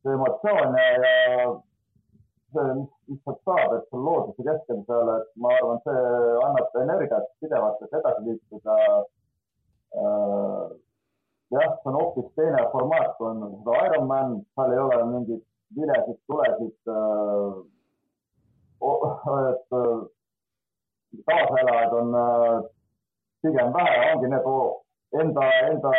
[0.03, 1.55] see emotsioon ja, ja see,
[2.55, 6.07] mis, sealt saab, et sul looduse keskel seal, et ma arvan, see
[6.47, 8.79] annab energiat pidevalt, et edasi liikuda
[9.95, 10.69] Äh,
[11.51, 15.43] jah, see on hoopis teine formaat, kui on seda Ironman, seal ei ole mingeid
[15.77, 16.79] vilesid, tulesid.
[16.91, 17.53] Äh,
[19.53, 20.01] et äh,
[21.29, 22.11] kaaselajaid on
[23.43, 24.49] pigem vähe, ongi need
[25.21, 25.93] enda, enda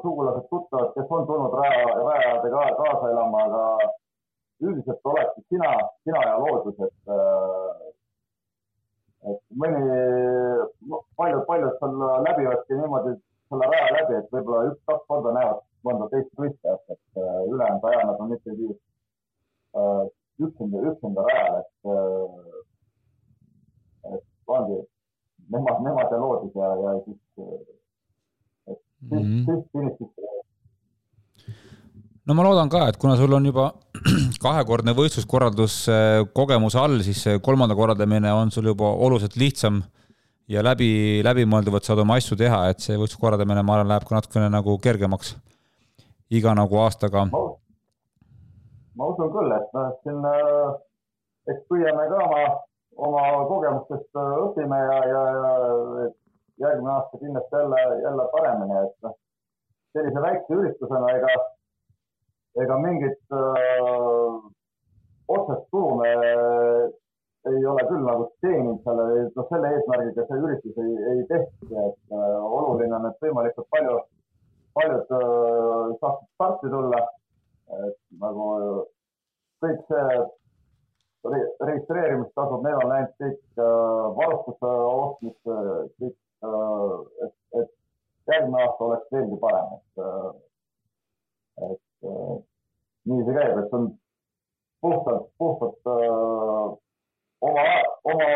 [0.00, 3.64] sugulased, tuttavad, kes on tulnud raja, rajajatega kaasa elama, aga
[4.60, 5.70] üldiselt oleksid sina,
[6.04, 7.14] sina ja loodus, et
[9.24, 9.80] et mõni,
[11.16, 11.94] paljud, paljud seal
[12.26, 13.14] läbivadki niimoodi
[13.48, 18.04] selle raja läbi, et võib-olla üks-kaks korda näevad mõnda teist võistlejat, et äh, ülejäänud aja
[18.08, 18.68] nad on ikkagi
[19.80, 20.04] äh,
[20.46, 22.28] üksinda, üksinda rajal, et äh,,
[24.14, 24.24] et
[24.56, 24.78] ongi
[25.52, 27.20] nemad, nemad ja loodus ja, ja siis,
[28.68, 30.43] et siis mm -hmm., siis finišisse
[32.26, 33.70] no ma loodan ka, et kuna sul on juba
[34.44, 35.80] kahekordne võistluskorraldus
[36.36, 39.82] kogemus all, siis kolmanda korraldamine on sul juba oluliselt lihtsam
[40.50, 44.16] ja läbi, läbimõelduvalt saad oma asju teha, et see võistluse korraldamine, ma arvan, läheb ka
[44.18, 45.34] natukene nagu kergemaks
[46.34, 47.24] iga nagu aastaga.
[48.94, 50.76] ma usun küll, et noh, siin äh,
[51.50, 52.42] eks püüame ka oma,
[53.08, 55.54] oma kogemustest äh, õpime ja, ja, ja
[56.62, 59.16] järgmine aasta kindlasti jälle, jälle paremini, et noh,
[59.96, 61.34] sellise väikse üritusena ega,
[62.62, 64.50] ega mingit öö, äh,
[65.28, 66.10] otsest tulu me
[67.50, 72.14] ei ole küll nagu teeninud selle, noh, selle eesmärgiga see üritus ei, ei tehtud, et
[72.16, 73.98] äh, oluline on, et võimalikult palju,
[74.78, 77.02] paljud äh, saaksid starti tulla.
[77.74, 78.46] et nagu
[79.64, 80.16] kõik see
[81.32, 81.38] re,
[81.68, 85.56] registreerimistasud, need on läinud kõik äh, varustuse ostmisse,
[86.00, 86.16] kõik
[86.48, 86.96] äh,,
[87.26, 90.30] et, et järgmine aasta oleks veelgi parem, et äh,,
[91.70, 92.36] et äh,
[93.08, 93.90] nii see käib, et see on
[94.84, 96.76] puhtalt, puhtalt äh,
[97.48, 97.64] oma,
[98.12, 98.28] oma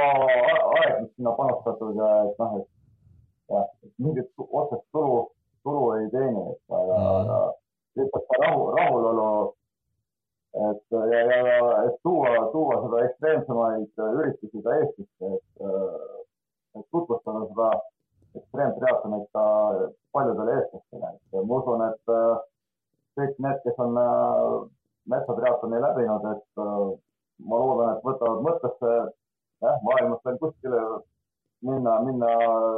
[0.79, 2.69] aeg, mis sinna panustatud ja et noh, et
[3.53, 5.23] jah, et mingit otsest tulu,
[5.65, 7.39] tulu ei teeni, et aga, aga
[8.01, 9.29] lihtsalt see rahu, rahulolu,
[10.69, 15.67] et ja, ja et tuua, tuua seda ekstreemsemaid üritusi ka Eestisse, et,
[16.79, 17.71] et tutvustada seda
[18.39, 19.45] ekstreemtriatlonit ka
[20.17, 22.17] paljudele eestlastele, et ma usun, et
[23.19, 24.01] kõik need, kes on
[25.09, 26.65] metsatriatloni läbinud, et
[27.47, 28.95] ma loodan, et võtavad mõttesse
[29.63, 30.83] jah, maailmas veel kuskile
[31.67, 32.31] minna, minna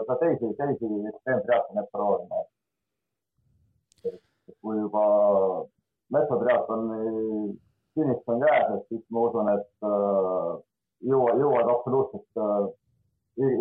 [0.09, 2.47] ka teisi, teisi ekstreemtriatlone proovima.
[4.61, 5.03] kui juba
[6.11, 7.53] metsatriatloni
[7.95, 10.51] finiš on käes, et siis ma usun, et äh,
[11.12, 12.66] jõua, jõuad absoluutselt äh,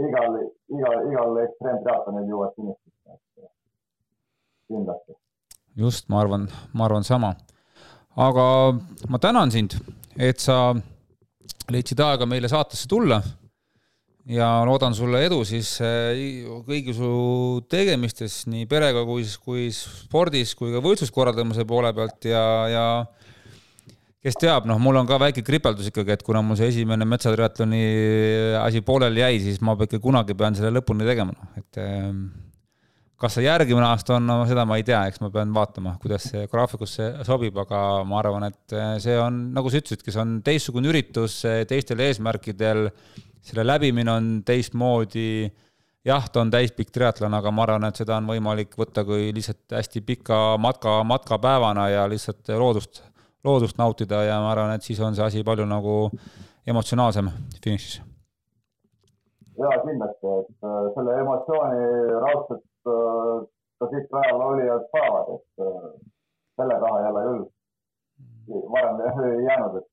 [0.07, 0.39] igal,
[0.73, 3.49] igal, igal ekstreemtriatlonil jõuad finišisse.
[4.69, 5.15] kindlasti.
[5.89, 7.33] Just, ma arvan, ma arvan sama.
[8.19, 8.45] aga
[9.09, 9.75] ma tänan sind,
[10.17, 10.73] et sa
[11.69, 13.21] leidsid aega meile saatesse tulla
[14.29, 17.11] ja loodan sulle edu siis eh, kõigi su
[17.71, 22.85] tegemistes nii perega kui, kui spordis kui ka võistluskorraldamise poole pealt ja, ja
[24.23, 27.81] kes teab, noh, mul on ka väike kripeldus ikkagi, et kuna mul see esimene metsatriatloni
[28.59, 32.25] asi pooleli jäi, siis ma ikka kunagi pean selle lõpuni tegema, noh, et ehm,
[33.19, 36.29] kas see järgmine aasta on, no seda ma ei tea, eks ma pean vaatama, kuidas
[36.31, 40.37] see graafikusse sobib, aga ma arvan, et eh, see on, nagu sa ütlesidki, see on
[40.45, 42.87] teistsugune üritus teistel eesmärkidel.
[43.49, 45.47] Selle läbimine on teistmoodi,
[46.07, 49.75] jah, ta on täispikk triatlon, aga ma arvan, et seda on võimalik võtta kui lihtsalt
[49.75, 53.01] hästi pika matka, matkapäevana ja lihtsalt loodust,
[53.47, 54.23] loodust nautida.
[54.27, 55.97] Ja ma arvan, et siis on see asi palju nagu
[56.67, 57.31] emotsionaalsem
[57.63, 57.99] finišis.
[59.59, 61.79] jaa, kindlasti, et äh, selle emotsiooni
[62.23, 65.89] raudselt ka siit rajal olijad saavad, et äh,
[66.59, 67.45] selle taha ei ole küll.
[68.73, 69.01] Varem
[69.47, 69.87] jäänud, et.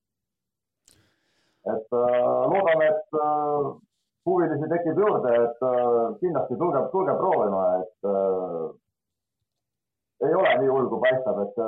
[1.67, 3.65] Et äh, loodame, et äh,
[4.27, 8.11] huvilisi tekib juurde, et äh, kindlasti tulge, tulge proovima, et
[10.27, 11.59] ei ole nii hull, kui paistab, et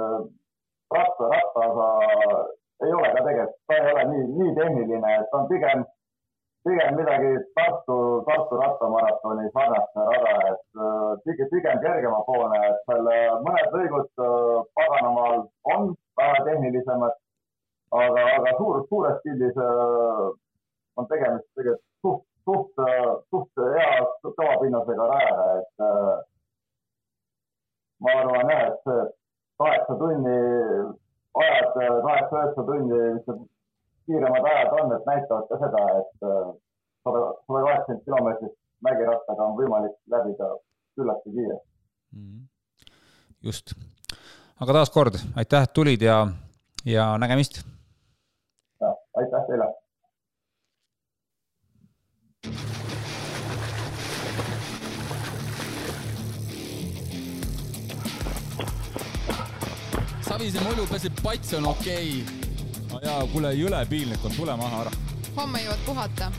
[0.95, 1.89] ratta, rattaosa
[2.87, 5.85] ei ole ka tegelikult, ta ei ole nii, nii tehniline, et ta on pigem,
[6.67, 10.83] pigem midagi Tartu, Tartu rattamaratoni sarnast rada, et
[11.25, 13.09] pigem, pigem kergemapoolne, et seal
[13.47, 14.27] mõned lõigud
[14.79, 17.17] Paganamaal on vähe tehnilisemad
[17.93, 20.25] aga, aga suur, suures pildis äh,
[20.99, 22.83] on tegemist tegelikult suht, suht,
[23.33, 26.17] suht hea kõvapinnasega rajaga, et äh,
[28.05, 29.05] ma arvan jah, et see
[29.63, 30.37] kaheksa tunni
[31.39, 33.47] ajad, kaheksa-üheksa tundi, mis need
[34.09, 36.51] kiiremad ajad on, et näitavad ka seda, et äh,
[37.05, 38.55] sada, sada kaheksakümmend kilomeetrit
[38.89, 40.53] mägirattaga on võimalik läbida
[40.97, 41.69] küllaltki kiiresti.
[42.15, 42.45] -hmm.
[43.51, 43.75] just,
[44.61, 46.23] aga taaskord aitäh, et tulid ja,
[46.85, 47.63] ja nägemist
[49.19, 49.69] aitäh teile.
[60.29, 62.48] Savise mulju peseb, pats on okei okay..
[62.93, 64.93] No jaa, kuule, jõle piinlik on, tule maha ära.
[65.36, 66.32] homme jõuad puhata